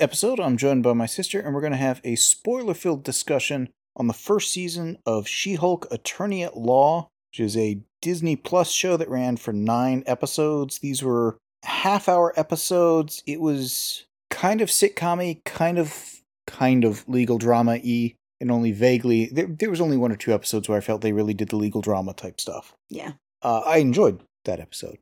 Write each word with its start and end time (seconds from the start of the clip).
Episode, 0.00 0.40
I'm 0.40 0.56
joined 0.56 0.82
by 0.82 0.92
my 0.92 1.06
sister, 1.06 1.40
and 1.40 1.54
we're 1.54 1.60
going 1.60 1.72
to 1.72 1.76
have 1.76 2.00
a 2.04 2.16
spoiler 2.16 2.74
filled 2.74 3.04
discussion 3.04 3.68
on 3.96 4.06
the 4.06 4.12
first 4.12 4.52
season 4.52 4.98
of 5.04 5.26
She 5.26 5.54
Hulk 5.54 5.86
Attorney 5.90 6.42
at 6.42 6.56
Law, 6.56 7.08
which 7.30 7.40
is 7.40 7.56
a 7.56 7.80
Disney 8.00 8.36
Plus 8.36 8.70
show 8.70 8.96
that 8.96 9.08
ran 9.08 9.36
for 9.36 9.52
nine 9.52 10.02
episodes. 10.06 10.78
These 10.78 11.02
were 11.02 11.38
half 11.64 12.08
hour 12.08 12.32
episodes. 12.36 13.22
It 13.26 13.40
was 13.40 14.06
kind 14.30 14.60
of 14.60 14.68
sitcom 14.68 15.42
kind 15.44 15.78
of 15.78 16.22
kind 16.46 16.84
of 16.84 17.08
legal 17.08 17.38
drama 17.38 17.80
y, 17.84 18.14
and 18.40 18.50
only 18.50 18.72
vaguely. 18.72 19.26
There, 19.26 19.46
there 19.46 19.70
was 19.70 19.80
only 19.80 19.96
one 19.96 20.12
or 20.12 20.16
two 20.16 20.32
episodes 20.32 20.68
where 20.68 20.78
I 20.78 20.82
felt 20.82 21.02
they 21.02 21.12
really 21.12 21.34
did 21.34 21.48
the 21.48 21.56
legal 21.56 21.80
drama 21.80 22.14
type 22.14 22.40
stuff. 22.40 22.74
Yeah. 22.88 23.12
Uh, 23.42 23.60
I 23.66 23.78
enjoyed 23.78 24.22
that 24.44 24.60
episode. 24.60 24.98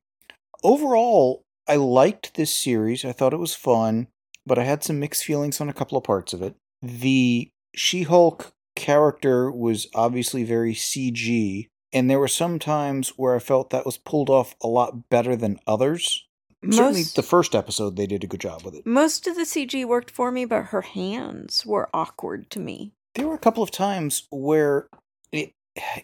Overall, 0.63 1.43
I 1.69 1.77
liked 1.77 2.35
this 2.35 2.55
series. 2.55 3.05
I 3.05 3.13
thought 3.13 3.35
it 3.35 3.39
was 3.39 3.55
fun 3.55 4.09
but 4.47 4.59
I 4.59 4.65
had 4.65 4.83
some 4.85 5.01
mixed 5.01 5.25
feelings 5.25 5.61
on 5.61 5.69
a 5.69 5.75
couple 5.75 5.99
of 5.99 6.05
parts 6.05 6.33
of 6.33 6.43
it. 6.43 6.55
The 6.83 7.51
She 7.75 8.03
Hulk 8.05 8.53
character 8.75 9.51
was 9.51 9.87
obviously 9.95 10.45
very 10.45 10.75
CG, 10.75 11.69
and 11.93 12.09
there 12.11 12.19
were 12.21 12.29
some 12.29 12.59
times 12.59 13.11
where 13.17 13.35
I 13.35 13.39
felt 13.39 13.71
that 13.71 13.87
was 13.87 13.97
pulled 13.99 14.31
off 14.31 14.55
a 14.63 14.69
lot 14.69 15.09
better 15.09 15.35
than 15.37 15.59
others. 15.67 16.25
Certainly, 16.69 17.05
the 17.15 17.23
first 17.23 17.55
episode, 17.55 17.97
they 17.97 18.07
did 18.07 18.25
a 18.25 18.27
good 18.27 18.41
job 18.41 18.65
with 18.65 18.75
it. 18.75 18.87
most 18.87 19.27
of 19.27 19.37
the 19.37 19.43
CG 19.43 19.85
worked 19.87 20.11
for 20.11 20.33
me, 20.33 20.45
but 20.45 20.67
her 20.67 20.81
hands 20.83 21.65
were 21.65 21.89
awkward 21.95 22.51
to 22.51 22.59
me. 22.61 22.93
There 23.15 23.29
were 23.29 23.35
a 23.35 23.39
couple 23.39 23.63
of 23.63 23.71
times 23.71 24.27
where 24.31 24.89
it 25.33 25.53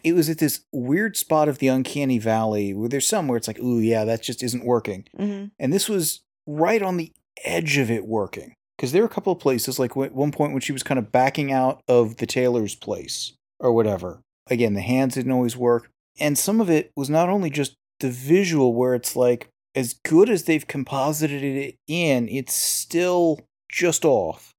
it 0.03 0.13
was 0.13 0.29
at 0.29 0.37
this 0.37 0.61
weird 0.71 1.17
spot 1.17 1.49
of 1.49 1.57
the 1.57 1.67
uncanny 1.67 2.19
valley 2.19 2.73
where 2.73 2.87
there's 2.87 3.07
some 3.07 3.27
where 3.27 3.37
it's 3.37 3.47
like, 3.47 3.59
ooh, 3.59 3.79
yeah, 3.79 4.05
that 4.05 4.21
just 4.23 4.41
isn't 4.43 4.63
working. 4.65 5.05
hmm 5.17 5.45
And 5.59 5.73
this 5.73 5.89
was 5.89 6.21
right 6.47 6.81
on 6.81 6.97
the 6.97 7.11
edge 7.43 7.77
of 7.77 7.89
it 7.91 8.05
working. 8.05 8.53
Because 8.77 8.91
there 8.91 9.01
were 9.03 9.07
a 9.07 9.11
couple 9.11 9.31
of 9.33 9.39
places, 9.39 9.79
like 9.79 9.95
at 9.97 10.13
one 10.13 10.31
point 10.31 10.51
when 10.51 10.61
she 10.61 10.71
was 10.73 10.83
kind 10.83 10.97
of 10.97 11.11
backing 11.11 11.51
out 11.51 11.81
of 11.87 12.17
the 12.17 12.25
tailor's 12.25 12.75
place 12.75 13.33
or 13.59 13.71
whatever. 13.71 14.19
Again, 14.49 14.73
the 14.73 14.81
hands 14.81 15.13
didn't 15.15 15.31
always 15.31 15.55
work. 15.55 15.89
And 16.19 16.37
some 16.37 16.59
of 16.59 16.69
it 16.69 16.91
was 16.95 17.09
not 17.09 17.29
only 17.29 17.49
just 17.49 17.75
the 17.99 18.09
visual, 18.09 18.73
where 18.73 18.93
it's 18.95 19.15
like, 19.15 19.47
as 19.75 19.95
good 20.05 20.29
as 20.29 20.43
they've 20.43 20.67
composited 20.67 21.43
it 21.43 21.75
in, 21.87 22.27
it's 22.27 22.53
still 22.53 23.39
just 23.71 24.03
off. 24.05 24.51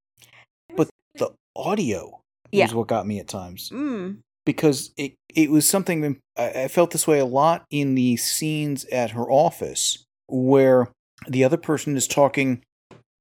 But 0.77 0.89
the 1.17 1.33
audio 1.55 2.21
Yeah. 2.51 2.65
was 2.65 2.75
what 2.75 2.89
got 2.89 3.07
me 3.07 3.19
at 3.21 3.29
times 3.29 3.71
Mm. 3.71 4.19
because 4.47 4.93
it 4.97 5.15
it 5.35 5.51
was 5.51 5.69
something 5.69 6.19
I, 6.37 6.63
I 6.65 6.69
felt 6.69 6.93
this 6.93 7.07
way 7.09 7.19
a 7.19 7.25
lot 7.25 7.65
in 7.71 7.95
the 7.97 8.17
scenes 8.17 8.85
at 8.87 9.11
her 9.11 9.29
office 9.31 10.05
where 10.29 10.91
the 11.29 11.45
other 11.45 11.57
person 11.57 11.97
is 11.97 12.07
talking 12.07 12.63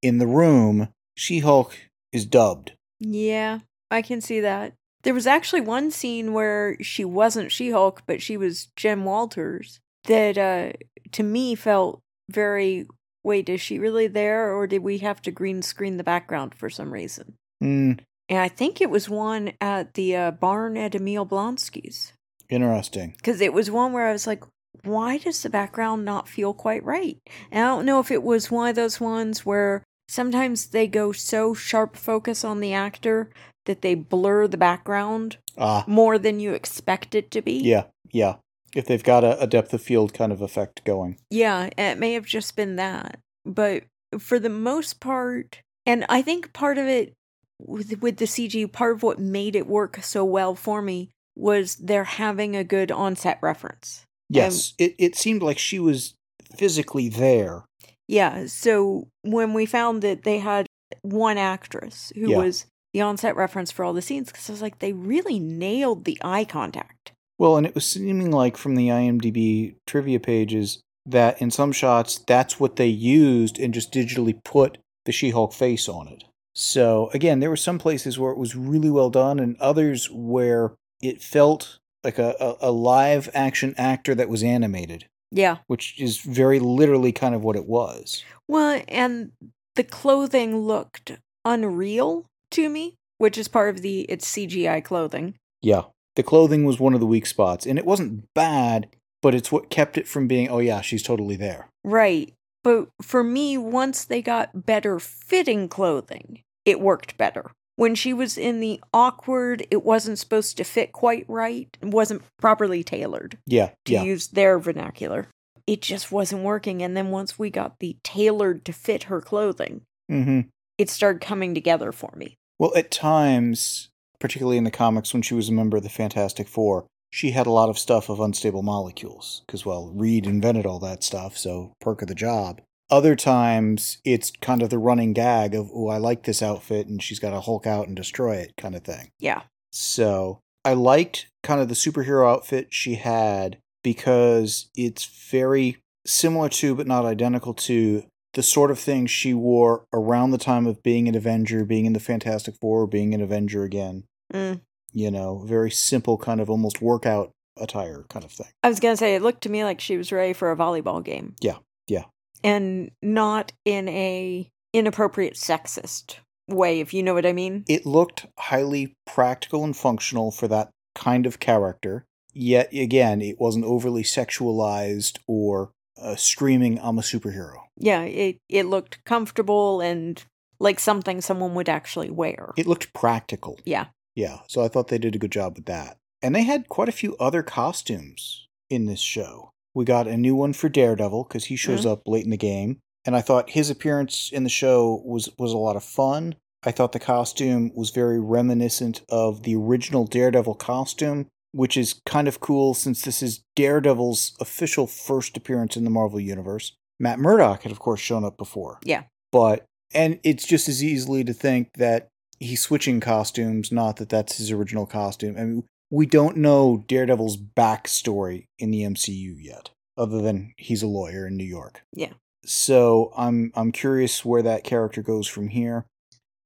in 0.02 0.17
the 0.17 0.27
room. 0.27 0.89
She 1.16 1.39
Hulk 1.39 1.75
is 2.11 2.25
dubbed. 2.25 2.73
Yeah, 3.00 3.59
I 3.91 4.01
can 4.01 4.22
see 4.22 4.40
that. 4.40 4.73
There 5.03 5.13
was 5.13 5.28
actually 5.28 5.62
one 5.62 5.91
scene 5.91 6.31
where 6.34 6.78
she 6.81 7.03
wasn't 7.03 7.51
She 7.51 7.72
Hulk, 7.72 8.03
but 8.07 8.22
she 8.22 8.38
was 8.38 8.69
Jen 8.75 9.03
Walters 9.03 9.79
that 10.06 10.38
uh, 10.38 10.73
to 11.12 11.23
me 11.23 11.56
felt 11.56 12.01
very 12.29 12.88
wait, 13.23 13.47
is 13.50 13.62
she 13.62 13.79
really 13.79 14.07
there 14.07 14.53
or 14.53 14.67
did 14.67 14.84
we 14.84 14.97
have 15.00 15.22
to 15.22 15.31
green 15.31 15.62
screen 15.62 15.97
the 15.97 16.03
background 16.03 16.53
for 16.56 16.69
some 16.69 16.91
reason? 16.91 17.35
Mm, 17.63 18.00
And 18.29 18.40
I 18.40 18.50
think 18.50 18.81
it 18.81 18.90
was 18.90 19.09
one 19.09 19.53
at 19.62 19.94
the 19.94 20.16
uh, 20.16 20.31
barn 20.31 20.75
at 20.78 20.96
Emil 20.96 21.25
Blonsky's. 21.25 22.13
interesting. 22.50 23.13
because 23.16 23.40
it 23.41 23.53
was 23.53 23.72
one 23.72 23.94
where 23.94 24.07
I 24.07 24.12
was 24.12 24.28
like, 24.28 24.44
why 24.84 25.17
does 25.17 25.41
the 25.44 25.50
background 25.50 26.03
not 26.03 26.28
feel 26.28 26.53
quite 26.53 26.84
right? 26.84 27.17
And 27.51 27.63
I 27.63 27.67
don't 27.67 27.85
know 27.85 28.00
if 28.00 28.11
it 28.11 28.23
was 28.23 28.51
one 28.51 28.69
of 28.69 28.75
those 28.75 29.00
ones 29.00 29.45
where 29.45 29.84
sometimes 30.07 30.67
they 30.67 30.88
go 30.88 31.11
so 31.11 31.53
sharp 31.53 31.95
focus 31.95 32.44
on 32.44 32.59
the 32.59 32.73
actor 32.73 33.29
that 33.66 33.81
they 33.81 33.95
blur 33.95 34.47
the 34.47 34.57
background 34.57 35.38
Ah, 35.57 35.84
more 35.88 36.17
than 36.17 36.39
you 36.39 36.53
expect 36.53 37.13
it 37.16 37.29
to 37.31 37.41
be. 37.41 37.59
yeah, 37.59 37.84
yeah. 38.11 38.35
If 38.75 38.88
they've 38.88 39.03
got 39.03 39.23
a, 39.23 39.39
a 39.39 39.45
depth 39.45 39.72
of 39.73 39.84
field 39.84 40.13
kind 40.16 40.31
of 40.31 40.41
effect 40.41 40.84
going. 40.84 41.19
Yeah, 41.29 41.69
it 41.78 42.00
may 42.00 42.13
have 42.13 42.25
just 42.25 42.55
been 42.55 42.75
that. 42.78 43.19
But 43.45 43.84
for 44.17 44.40
the 44.40 44.50
most 44.50 45.00
part, 45.00 45.61
and 45.85 46.05
I 46.09 46.23
think 46.23 46.53
part 46.53 46.79
of 46.79 46.88
it 46.88 47.13
with, 47.59 48.01
with 48.01 48.17
the 48.17 48.25
CG, 48.25 48.72
part 48.72 48.95
of 48.95 49.03
what 49.03 49.19
made 49.19 49.55
it 49.55 49.67
work 49.67 50.00
so 50.01 50.25
well 50.25 50.55
for 50.55 50.81
me 50.81 51.11
was 51.35 51.75
they're 51.75 52.03
having 52.03 52.55
a 52.55 52.63
good 52.63 52.91
onset 52.91 53.38
reference. 53.41 54.05
Yes, 54.35 54.73
it, 54.77 54.95
it 54.97 55.16
seemed 55.16 55.41
like 55.41 55.57
she 55.57 55.79
was 55.79 56.13
physically 56.55 57.09
there. 57.09 57.66
Yeah, 58.07 58.47
so 58.47 59.07
when 59.21 59.53
we 59.53 59.66
found 59.66 60.01
that 60.01 60.23
they 60.23 60.39
had 60.39 60.67
one 61.01 61.38
actress 61.38 62.11
who 62.16 62.29
Yeah. 62.29 62.38
was 62.39 62.66
the 62.93 63.01
onset 63.01 63.35
reference 63.35 63.72
for 63.72 63.83
all 63.83 63.93
the 63.93 64.01
scenes, 64.01 64.31
because 64.31 64.49
I 64.49 64.53
was 64.53 64.61
like, 64.61 64.79
they 64.79 64.93
really 64.93 65.39
nailed 65.39 66.05
the 66.05 66.17
eye 66.23 66.45
contact. 66.45 67.11
Well, 67.39 67.57
and 67.57 67.66
it 67.66 67.73
was 67.73 67.85
seeming 67.85 68.31
like 68.31 68.55
from 68.57 68.75
the 68.75 68.89
IMDb 68.89 69.75
trivia 69.88 70.19
pages 70.19 70.79
that 71.05 71.41
in 71.41 71.49
some 71.51 71.72
shots 71.72 72.19
that's 72.27 72.59
what 72.59 72.75
they 72.75 72.88
used 72.88 73.59
and 73.59 73.73
just 73.73 73.91
digitally 73.91 74.41
put 74.43 74.77
the 75.05 75.11
She-Hulk 75.11 75.51
face 75.53 75.89
on 75.89 76.07
it. 76.07 76.23
So 76.53 77.09
again, 77.13 77.39
there 77.39 77.49
were 77.49 77.57
some 77.57 77.79
places 77.79 78.19
where 78.19 78.31
it 78.31 78.38
was 78.38 78.55
really 78.55 78.91
well 78.91 79.09
done, 79.09 79.39
and 79.39 79.57
others 79.59 80.09
where 80.11 80.75
it 81.01 81.22
felt 81.22 81.79
like 82.03 82.18
a, 82.19 82.36
a, 82.40 82.69
a 82.69 82.72
live 82.72 83.30
action 83.34 83.74
actor 83.78 84.14
that 84.16 84.30
was 84.30 84.44
animated, 84.44 85.06
Yeah. 85.31 85.58
which 85.68 86.00
is 86.00 86.18
very 86.18 86.59
literally 86.59 87.12
kind 87.12 87.34
of 87.36 87.44
what 87.44 87.56
it 87.56 87.66
was. 87.66 88.24
Well, 88.47 88.81
and 88.88 89.31
the 89.75 89.84
clothing 89.84 90.58
looked 90.58 91.14
unreal 91.46 92.25
to 92.52 92.69
me, 92.69 92.96
which 93.18 93.38
is 93.38 93.47
part 93.47 93.69
of 93.75 93.81
the 93.81 94.02
it's 94.02 94.30
CGI 94.30 94.84
clothing. 94.84 95.36
Yeah, 95.62 95.84
the 96.16 96.24
clothing 96.24 96.66
was 96.66 96.80
one 96.80 96.94
of 96.94 97.00
the 97.00 97.06
weak 97.06 97.25
spots, 97.25 97.66
and 97.66 97.80
it 97.80 97.86
wasn't 97.86 98.25
bad, 98.34 98.88
but 99.22 99.34
it's 99.34 99.52
what 99.52 99.70
kept 99.70 99.97
it 99.97 100.08
from 100.08 100.28
being, 100.28 100.50
oh 100.50 100.59
yeah, 100.59 100.81
she's 100.81 101.03
totally 101.03 101.35
there. 101.35 101.70
Right. 101.84 102.34
But 102.64 102.88
for 103.02 103.24
me, 103.24 103.58
once 103.58 104.06
they 104.06 104.22
got 104.22 104.66
better 104.66 104.97
fitting 105.00 105.68
clothing, 105.68 106.41
it 106.66 106.80
worked 106.80 107.18
better. 107.18 107.52
When 107.75 107.95
she 107.95 108.13
was 108.13 108.38
in 108.38 108.59
the 108.59 108.79
awkward, 108.94 109.66
it 109.72 109.84
wasn't 109.84 110.19
supposed 110.19 110.57
to 110.57 110.63
fit 110.63 110.91
quite 110.91 111.25
right, 111.28 111.75
it 111.81 111.88
wasn't 111.88 112.22
properly 112.38 112.84
tailored. 112.84 113.38
Yeah, 113.47 113.72
to 113.85 113.94
yeah. 113.94 114.03
use 114.03 114.28
their 114.28 114.59
vernacular. 114.59 115.28
It 115.66 115.81
just 115.81 116.11
wasn't 116.11 116.44
working. 116.44 116.84
And 116.84 116.95
then 116.95 117.09
once 117.09 117.39
we 117.39 117.50
got 117.50 117.79
the 117.79 117.97
tailored 118.03 118.66
to 118.66 118.73
fit 118.73 119.03
her 119.03 119.22
clothing, 119.22 119.81
Mm-hmm. 120.11 120.41
it 120.78 120.89
started 120.89 121.22
coming 121.22 121.56
together 121.56 121.91
for 121.94 122.13
me. 122.17 122.35
Well, 122.59 122.73
at 122.75 122.91
times, 122.91 123.90
particularly 124.19 124.57
in 124.57 124.66
the 124.66 124.69
comics 124.72 125.13
when 125.13 125.22
she 125.23 125.34
was 125.34 125.47
a 125.50 125.53
member 125.53 125.78
of 125.78 125.84
the 125.84 125.90
Fantastic 125.90 126.47
Four, 126.47 126.85
she 127.09 127.31
had 127.31 127.47
a 127.47 127.51
lot 127.51 127.69
of 127.69 127.79
stuff 127.79 128.09
of 128.09 128.19
unstable 128.19 128.63
molecules 128.63 129.44
because, 129.47 129.66
well, 129.66 129.91
Reed 129.95 130.25
invented 130.28 130.66
all 130.66 130.79
that 130.79 131.03
stuff, 131.03 131.37
so 131.37 131.72
perk 131.79 132.02
of 132.02 132.09
the 132.09 132.16
job. 132.16 132.59
Other 132.93 133.16
times, 133.16 133.97
it's 134.05 134.29
kind 134.40 134.61
of 134.61 134.69
the 134.69 134.78
running 134.78 135.13
gag 135.13 135.55
of, 135.55 135.67
oh, 135.73 135.87
I 135.87 135.97
like 135.97 136.25
this 136.25 136.43
outfit, 136.43 136.85
and 136.85 137.01
she's 137.01 137.17
got 137.17 137.31
to 137.31 137.40
Hulk 137.40 137.66
out 137.66 137.87
and 137.87 137.95
destroy 137.95 138.35
it 138.35 138.53
kind 138.55 138.75
of 138.75 138.84
thing. 138.84 139.09
Yeah. 139.19 139.41
So 139.72 140.41
I 140.63 140.75
liked 140.75 141.25
kind 141.41 141.59
of 141.59 141.69
the 141.69 141.73
superhero 141.73 142.31
outfit 142.31 142.67
she 142.69 142.93
had 142.93 143.57
because 143.84 144.69
it's 144.75 145.05
very 145.05 145.78
similar 146.05 146.49
to, 146.49 146.75
but 146.75 146.85
not 146.85 147.03
identical 147.03 147.55
to, 147.55 148.03
the 148.34 148.43
sort 148.43 148.69
of 148.69 148.78
thing 148.78 149.07
she 149.07 149.34
wore 149.34 149.85
around 149.91 150.29
the 150.29 150.37
time 150.37 150.67
of 150.67 150.84
being 150.84 151.07
an 151.07 151.16
Avenger, 151.16 151.66
being 151.66 151.87
in 151.87 151.93
the 151.93 151.99
Fantastic 151.99 152.53
Four, 152.61 152.85
being 152.85 153.16
an 153.16 153.22
Avenger 153.22 153.63
again. 153.63 154.03
Mm. 154.31 154.61
You 154.91 155.09
know, 155.09 155.43
very 155.47 155.72
simple 155.72 156.19
kind 156.19 156.39
of 156.39 156.47
almost 156.47 156.79
workout 156.79 157.31
attire 157.59 158.05
kind 158.09 158.23
of 158.23 158.31
thing. 158.31 158.49
I 158.61 158.69
was 158.69 158.79
going 158.79 158.93
to 158.93 158.97
say, 158.97 159.16
it 159.16 159.23
looked 159.23 159.41
to 159.41 159.49
me 159.49 159.63
like 159.63 159.81
she 159.81 159.97
was 159.97 160.11
ready 160.11 160.34
for 160.34 160.51
a 160.51 160.55
volleyball 160.55 161.03
game. 161.03 161.34
Yeah, 161.41 161.57
yeah. 161.87 162.03
And 162.43 162.91
not 163.01 163.53
in 163.66 163.87
a 163.90 164.49
inappropriate 164.73 165.35
sexist 165.35 166.17
way, 166.47 166.79
if 166.79 166.93
you 166.93 167.03
know 167.03 167.13
what 167.13 167.25
I 167.25 167.34
mean. 167.34 167.63
It 167.67 167.85
looked 167.85 168.25
highly 168.37 168.95
practical 169.05 169.63
and 169.63 169.75
functional 169.75 170.31
for 170.31 170.47
that 170.49 170.69
kind 170.95 171.25
of 171.25 171.40
character. 171.40 172.05
Yet 172.34 172.73
again, 172.73 173.22
it 173.22 173.40
wasn't 173.40 173.66
overly 173.66 174.03
sexualized 174.03 175.19
or 175.28 175.72
uh, 176.01 176.16
screaming, 176.16 176.79
I'm 176.81 176.97
a 176.97 177.01
superhero. 177.01 177.57
Yeah, 177.78 178.01
it, 178.01 178.37
it 178.49 178.66
looked 178.66 179.03
comfortable 179.05 179.81
and 179.81 180.23
like 180.59 180.79
something 180.79 181.22
someone 181.22 181.53
would 181.53 181.69
actually 181.69 182.09
wear. 182.09 182.51
It 182.57 182.67
looked 182.67 182.93
practical. 182.93 183.59
Yeah. 183.66 183.87
Yeah. 184.16 184.39
So 184.47 184.63
I 184.63 184.67
thought 184.67 184.87
they 184.87 184.97
did 184.97 185.16
a 185.16 185.19
good 185.19 185.31
job 185.31 185.55
with 185.55 185.66
that. 185.66 185.97
And 186.22 186.34
they 186.34 186.43
had 186.43 186.69
quite 186.69 186.89
a 186.89 186.93
few 186.93 187.16
other 187.17 187.43
costumes 187.43 188.47
in 188.69 188.85
this 188.85 189.01
show. 189.01 189.51
We 189.75 189.85
got 189.85 190.08
a 190.08 190.17
new 190.17 190.35
one 190.35 190.53
for 190.53 190.70
Daredevil 190.70 191.23
because 191.25 191.46
he 191.46 191.55
shows 191.55 191.85
Mhm. 191.85 191.91
up 191.91 192.02
late 192.08 192.25
in 192.25 192.31
the 192.31 192.37
game. 192.37 192.79
And 193.05 193.16
I 193.16 193.22
thought 193.22 193.49
his 193.52 193.70
appearance 193.70 194.29
in 194.31 194.43
the 194.43 194.49
show 194.49 195.02
was, 195.05 195.29
was 195.37 195.52
a 195.52 195.58
lot 195.58 195.75
of 195.75 195.84
fun. 195.84 196.35
I 196.66 196.72
thought 196.72 196.93
the 196.93 196.99
costume 196.99 197.72
was 197.75 197.90
very 197.90 198.20
reminiscent 198.20 199.02
of 199.09 199.43
the 199.43 199.55
original 199.55 200.05
Daredevil 200.05 200.55
costume, 200.55 201.28
which 201.52 201.75
is 201.75 201.96
kind 202.05 202.28
of 202.28 202.40
cool 202.40 202.73
since 202.73 203.02
this 203.02 203.22
is 203.22 203.41
Daredevil's 203.55 204.34
official 204.40 204.87
first 204.87 205.35
appearance 205.35 205.75
in 205.75 205.84
the 205.84 205.90
Marvel 205.90 206.20
Universe. 206.20 206.73
Matt 206.99 207.20
Murdock 207.20 207.64
had, 207.64 207.72
of 207.72 207.79
course, 207.79 207.99
shown 207.99 208.23
up 208.23 208.37
before. 208.37 208.79
Yeah. 208.85 209.03
But, 209.31 209.66
and 209.93 210.20
it's 210.23 210.46
just 210.47 210.70
as 210.70 210.81
easily 210.84 211.23
to 211.25 211.34
think 211.34 211.73
that 211.78 212.08
he's 212.40 212.61
switching 212.61 212.99
costumes, 213.02 213.72
not 213.72 213.97
that 213.97 214.08
that's 214.09 214.37
his 214.37 214.52
original 214.52 214.85
costume. 214.85 215.35
I 215.37 215.43
mean, 215.43 215.64
we 215.93 216.07
don't 216.07 216.37
know 216.37 216.84
Daredevil's 216.87 217.37
backstory 217.37 218.47
in 218.57 218.72
the 218.72 218.81
MCU 218.81 219.35
yet, 219.40 219.69
other 219.95 220.23
than 220.23 220.55
he's 220.57 220.81
a 220.81 220.87
lawyer 220.87 221.28
in 221.28 221.37
New 221.37 221.43
York. 221.43 221.84
Yeah. 221.93 222.13
So 222.43 223.13
I'm 223.16 223.51
I'm 223.55 223.72
curious 223.72 224.25
where 224.25 224.41
that 224.41 224.63
character 224.63 225.03
goes 225.03 225.28
from 225.28 225.49
here. 225.49 225.85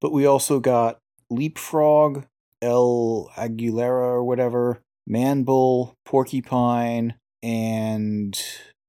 But 0.02 0.12
we 0.12 0.26
also 0.26 0.60
got 0.60 0.98
Leapfrog, 1.30 2.26
El 2.62 3.32
Aguilera 3.38 4.18
or 4.18 4.24
whatever, 4.26 4.82
Manbull, 5.10 5.94
Porcupine, 6.06 7.16
and 7.42 8.38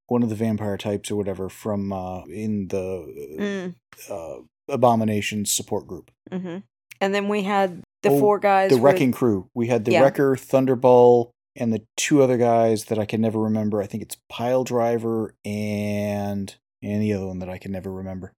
one 0.07 0.23
of 0.23 0.29
the 0.29 0.35
vampire 0.35 0.77
types 0.77 1.09
or 1.09 1.15
whatever 1.15 1.47
from 1.47 1.93
uh, 1.93 2.25
in 2.25 2.67
the 2.67 3.33
Mm, 3.39 3.75
uh, 4.11 4.41
Abomination 4.67 5.45
support 5.45 5.87
group. 5.87 6.11
hmm 6.29 6.57
And 6.99 7.15
then 7.15 7.29
we 7.29 7.43
had 7.43 7.81
the 8.03 8.09
Oh, 8.09 8.19
four 8.19 8.39
guys. 8.39 8.69
The 8.69 8.75
with- 8.77 8.83
Wrecking 8.83 9.11
Crew. 9.11 9.49
We 9.53 9.67
had 9.67 9.85
the 9.85 9.91
Yeah. 9.93 10.01
Wrecker, 10.03 10.35
Thunderball, 10.35 11.31
and 11.55 11.73
the 11.73 11.83
two 11.97 12.21
other 12.21 12.37
guys 12.37 12.85
that 12.85 12.97
I 12.99 13.05
can 13.05 13.21
never 13.21 13.39
remember. 13.39 13.81
I 13.81 13.87
think 13.87 14.03
it's 14.03 14.17
Pile 14.29 14.63
Driver 14.63 15.35
and 15.45 16.55
and 16.81 17.01
the 17.01 17.11
other 17.13 17.27
one 17.27 17.39
that 17.39 17.49
I 17.49 17.57
can 17.57 17.71
never 17.73 17.91
remember. 17.91 18.31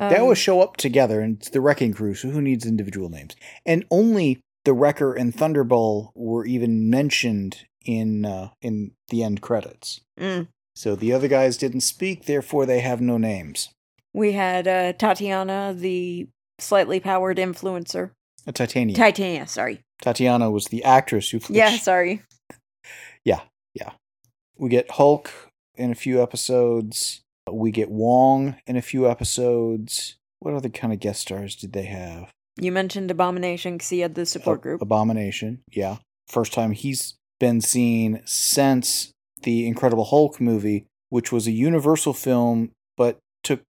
they 0.00 0.16
um, 0.16 0.22
always 0.22 0.38
show 0.38 0.60
up 0.60 0.76
together, 0.76 1.20
and 1.20 1.36
it's 1.38 1.50
the 1.50 1.60
Wrecking 1.60 1.94
Crew. 1.94 2.14
So 2.14 2.28
who 2.30 2.42
needs 2.42 2.66
individual 2.66 3.08
names? 3.08 3.36
And 3.64 3.84
only 3.90 4.40
the 4.64 4.72
Wrecker 4.74 5.14
and 5.14 5.32
Thunderball 5.32 6.10
were 6.14 6.44
even 6.44 6.90
mentioned 6.90 7.64
in 7.84 8.24
uh, 8.24 8.50
in 8.60 8.90
the 9.10 9.22
end 9.22 9.40
credits. 9.40 10.00
mm. 10.18 10.48
So 10.74 10.94
the 10.96 11.12
other 11.12 11.28
guys 11.28 11.56
didn't 11.56 11.80
speak, 11.82 12.26
therefore 12.26 12.66
they 12.66 12.80
have 12.80 13.00
no 13.00 13.16
names. 13.16 13.70
We 14.12 14.32
had 14.32 14.66
uh, 14.68 14.92
Tatiana, 14.94 15.72
the 15.74 16.28
slightly 16.58 17.00
powered 17.00 17.38
influencer. 17.38 18.10
A 18.46 18.52
Titania. 18.52 18.94
Titania, 18.94 19.46
sorry. 19.46 19.80
Tatiana 20.00 20.50
was 20.50 20.66
the 20.66 20.84
actress 20.84 21.30
who. 21.30 21.40
Yeah, 21.48 21.70
sorry. 21.78 22.22
Yeah, 23.24 23.40
yeah. 23.74 23.92
We 24.56 24.68
get 24.68 24.90
Hulk 24.92 25.30
in 25.76 25.90
a 25.90 25.94
few 25.94 26.22
episodes. 26.22 27.20
We 27.50 27.70
get 27.70 27.90
Wong 27.90 28.56
in 28.66 28.76
a 28.76 28.82
few 28.82 29.08
episodes. 29.08 30.16
What 30.40 30.54
other 30.54 30.68
kind 30.68 30.92
of 30.92 31.00
guest 31.00 31.22
stars 31.22 31.56
did 31.56 31.72
they 31.72 31.84
have? 31.84 32.30
You 32.58 32.72
mentioned 32.72 33.10
Abomination 33.10 33.74
because 33.74 33.90
he 33.90 34.00
had 34.00 34.14
the 34.14 34.26
support 34.26 34.62
group. 34.62 34.80
Abomination, 34.80 35.60
yeah. 35.70 35.96
First 36.28 36.52
time 36.52 36.72
he's 36.72 37.14
been 37.38 37.60
seen 37.60 38.22
since 38.24 39.12
the 39.42 39.66
Incredible 39.66 40.04
Hulk 40.04 40.40
movie, 40.40 40.86
which 41.10 41.30
was 41.30 41.46
a 41.46 41.52
Universal 41.52 42.14
film, 42.14 42.70
but 42.96 43.18
took 43.42 43.62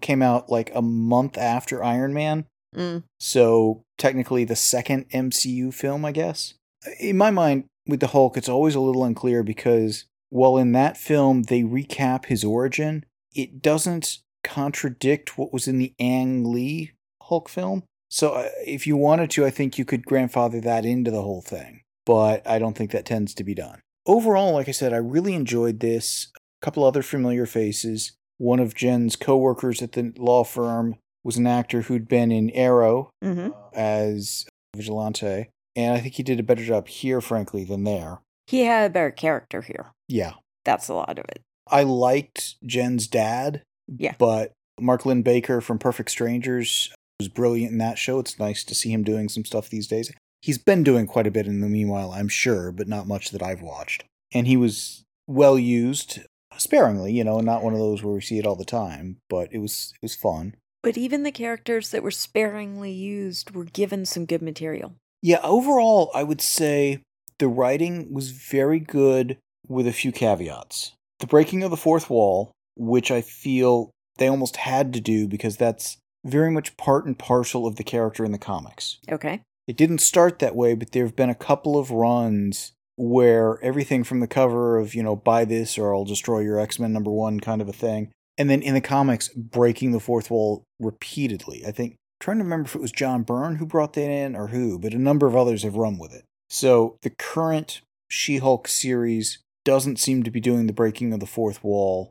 came 0.00 0.22
out 0.22 0.50
like 0.50 0.70
a 0.74 0.82
month 0.82 1.38
after 1.38 1.82
Iron 1.82 2.12
Man. 2.12 2.46
Mm. 2.74 3.04
So 3.20 3.82
technically 4.02 4.42
the 4.44 4.56
second 4.56 5.08
MCU 5.10 5.72
film, 5.72 6.04
I 6.04 6.10
guess. 6.10 6.54
In 6.98 7.16
my 7.16 7.30
mind, 7.30 7.66
with 7.86 8.00
the 8.00 8.08
Hulk, 8.08 8.36
it's 8.36 8.48
always 8.48 8.74
a 8.74 8.80
little 8.80 9.04
unclear 9.04 9.44
because 9.44 10.06
while 10.28 10.56
in 10.56 10.72
that 10.72 10.96
film 10.96 11.44
they 11.44 11.62
recap 11.62 12.26
his 12.26 12.42
origin, 12.42 13.04
it 13.32 13.62
doesn't 13.62 14.18
contradict 14.42 15.38
what 15.38 15.52
was 15.52 15.68
in 15.68 15.78
the 15.78 15.94
Ang 16.00 16.52
Lee 16.52 16.90
Hulk 17.22 17.48
film. 17.48 17.84
So 18.10 18.32
uh, 18.32 18.48
if 18.66 18.88
you 18.88 18.96
wanted 18.96 19.30
to, 19.30 19.46
I 19.46 19.50
think 19.50 19.78
you 19.78 19.84
could 19.84 20.04
grandfather 20.04 20.60
that 20.60 20.84
into 20.84 21.12
the 21.12 21.22
whole 21.22 21.40
thing. 21.40 21.82
But 22.04 22.44
I 22.44 22.58
don't 22.58 22.76
think 22.76 22.90
that 22.90 23.06
tends 23.06 23.32
to 23.34 23.44
be 23.44 23.54
done. 23.54 23.80
Overall, 24.04 24.52
like 24.52 24.68
I 24.68 24.72
said, 24.72 24.92
I 24.92 24.96
really 24.96 25.34
enjoyed 25.34 25.78
this. 25.78 26.32
A 26.60 26.64
couple 26.64 26.82
other 26.82 27.02
familiar 27.02 27.46
faces. 27.46 28.12
One 28.38 28.58
of 28.58 28.74
Jen's 28.74 29.14
coworkers 29.14 29.80
at 29.80 29.92
the 29.92 30.12
law 30.18 30.42
firm 30.42 30.96
was 31.24 31.36
an 31.36 31.46
actor 31.46 31.82
who'd 31.82 32.08
been 32.08 32.30
in 32.32 32.50
Arrow 32.50 33.10
hmm 33.22 33.48
as 33.74 34.44
Vigilante, 34.76 35.48
and 35.76 35.94
I 35.94 36.00
think 36.00 36.14
he 36.14 36.22
did 36.22 36.40
a 36.40 36.42
better 36.42 36.64
job 36.64 36.88
here, 36.88 37.20
frankly, 37.20 37.64
than 37.64 37.84
there. 37.84 38.20
He 38.46 38.60
had 38.64 38.90
a 38.90 38.92
better 38.92 39.10
character 39.10 39.62
here. 39.62 39.92
Yeah, 40.08 40.34
That's 40.64 40.88
a 40.88 40.94
lot 40.94 41.18
of 41.18 41.24
it. 41.30 41.40
I 41.70 41.82
liked 41.84 42.56
Jen's 42.66 43.06
dad. 43.06 43.62
Yeah. 43.88 44.14
but 44.18 44.52
Mark 44.80 45.04
Linn-Baker 45.04 45.60
from 45.60 45.78
Perfect 45.78 46.10
Strangers 46.10 46.92
was 47.18 47.28
brilliant 47.28 47.72
in 47.72 47.78
that 47.78 47.98
show. 47.98 48.18
It's 48.18 48.38
nice 48.38 48.64
to 48.64 48.74
see 48.74 48.90
him 48.92 49.02
doing 49.04 49.28
some 49.28 49.44
stuff 49.44 49.68
these 49.68 49.86
days. 49.86 50.10
He's 50.40 50.58
been 50.58 50.82
doing 50.82 51.06
quite 51.06 51.26
a 51.26 51.30
bit 51.30 51.46
in 51.46 51.60
the 51.60 51.68
meanwhile, 51.68 52.12
I'm 52.12 52.28
sure, 52.28 52.72
but 52.72 52.88
not 52.88 53.06
much 53.06 53.30
that 53.30 53.42
I've 53.42 53.60
watched. 53.62 54.04
And 54.32 54.46
he 54.46 54.56
was 54.56 55.02
well 55.26 55.58
used, 55.58 56.20
sparingly, 56.56 57.12
you 57.12 57.22
know, 57.24 57.40
not 57.40 57.62
one 57.62 57.72
of 57.74 57.78
those 57.78 58.02
where 58.02 58.14
we 58.14 58.20
see 58.20 58.38
it 58.38 58.46
all 58.46 58.56
the 58.56 58.64
time, 58.64 59.18
but 59.28 59.48
it 59.52 59.58
was 59.58 59.92
it 59.94 60.04
was 60.04 60.14
fun. 60.16 60.54
But 60.82 60.98
even 60.98 61.22
the 61.22 61.32
characters 61.32 61.90
that 61.90 62.02
were 62.02 62.10
sparingly 62.10 62.92
used 62.92 63.52
were 63.52 63.64
given 63.64 64.04
some 64.04 64.26
good 64.26 64.42
material. 64.42 64.94
Yeah, 65.22 65.40
overall, 65.44 66.10
I 66.14 66.24
would 66.24 66.40
say 66.40 67.02
the 67.38 67.48
writing 67.48 68.12
was 68.12 68.30
very 68.30 68.80
good 68.80 69.38
with 69.68 69.86
a 69.86 69.92
few 69.92 70.10
caveats. 70.10 70.92
The 71.20 71.26
breaking 71.26 71.62
of 71.62 71.70
the 71.70 71.76
fourth 71.76 72.10
wall, 72.10 72.50
which 72.76 73.10
I 73.10 73.20
feel 73.20 73.90
they 74.18 74.26
almost 74.26 74.56
had 74.56 74.92
to 74.94 75.00
do 75.00 75.28
because 75.28 75.56
that's 75.56 75.98
very 76.24 76.50
much 76.50 76.76
part 76.76 77.06
and 77.06 77.18
parcel 77.18 77.66
of 77.66 77.76
the 77.76 77.84
character 77.84 78.24
in 78.24 78.32
the 78.32 78.38
comics. 78.38 78.98
Okay. 79.10 79.40
It 79.66 79.76
didn't 79.76 79.98
start 79.98 80.40
that 80.40 80.56
way, 80.56 80.74
but 80.74 80.92
there 80.92 81.04
have 81.04 81.16
been 81.16 81.30
a 81.30 81.34
couple 81.34 81.78
of 81.78 81.90
runs 81.92 82.72
where 82.96 83.62
everything 83.62 84.04
from 84.04 84.20
the 84.20 84.26
cover 84.26 84.78
of, 84.78 84.94
you 84.94 85.02
know, 85.02 85.16
buy 85.16 85.44
this 85.44 85.78
or 85.78 85.94
I'll 85.94 86.04
destroy 86.04 86.40
your 86.40 86.58
X 86.58 86.78
Men 86.78 86.92
number 86.92 87.10
one 87.10 87.40
kind 87.40 87.62
of 87.62 87.68
a 87.68 87.72
thing. 87.72 88.10
And 88.38 88.48
then 88.48 88.62
in 88.62 88.74
the 88.74 88.80
comics, 88.80 89.28
breaking 89.28 89.92
the 89.92 90.00
fourth 90.00 90.30
wall 90.30 90.64
repeatedly. 90.80 91.64
I 91.66 91.72
think, 91.72 91.96
trying 92.20 92.38
to 92.38 92.44
remember 92.44 92.66
if 92.66 92.74
it 92.74 92.80
was 92.80 92.92
John 92.92 93.22
Byrne 93.22 93.56
who 93.56 93.66
brought 93.66 93.92
that 93.94 94.10
in 94.10 94.34
or 94.34 94.48
who, 94.48 94.78
but 94.78 94.94
a 94.94 94.98
number 94.98 95.26
of 95.26 95.36
others 95.36 95.62
have 95.62 95.76
run 95.76 95.98
with 95.98 96.12
it. 96.12 96.24
So 96.48 96.96
the 97.02 97.10
current 97.10 97.82
She 98.08 98.38
Hulk 98.38 98.68
series 98.68 99.38
doesn't 99.64 99.98
seem 99.98 100.22
to 100.22 100.30
be 100.30 100.40
doing 100.40 100.66
the 100.66 100.72
breaking 100.72 101.12
of 101.12 101.20
the 101.20 101.26
fourth 101.26 101.62
wall, 101.62 102.10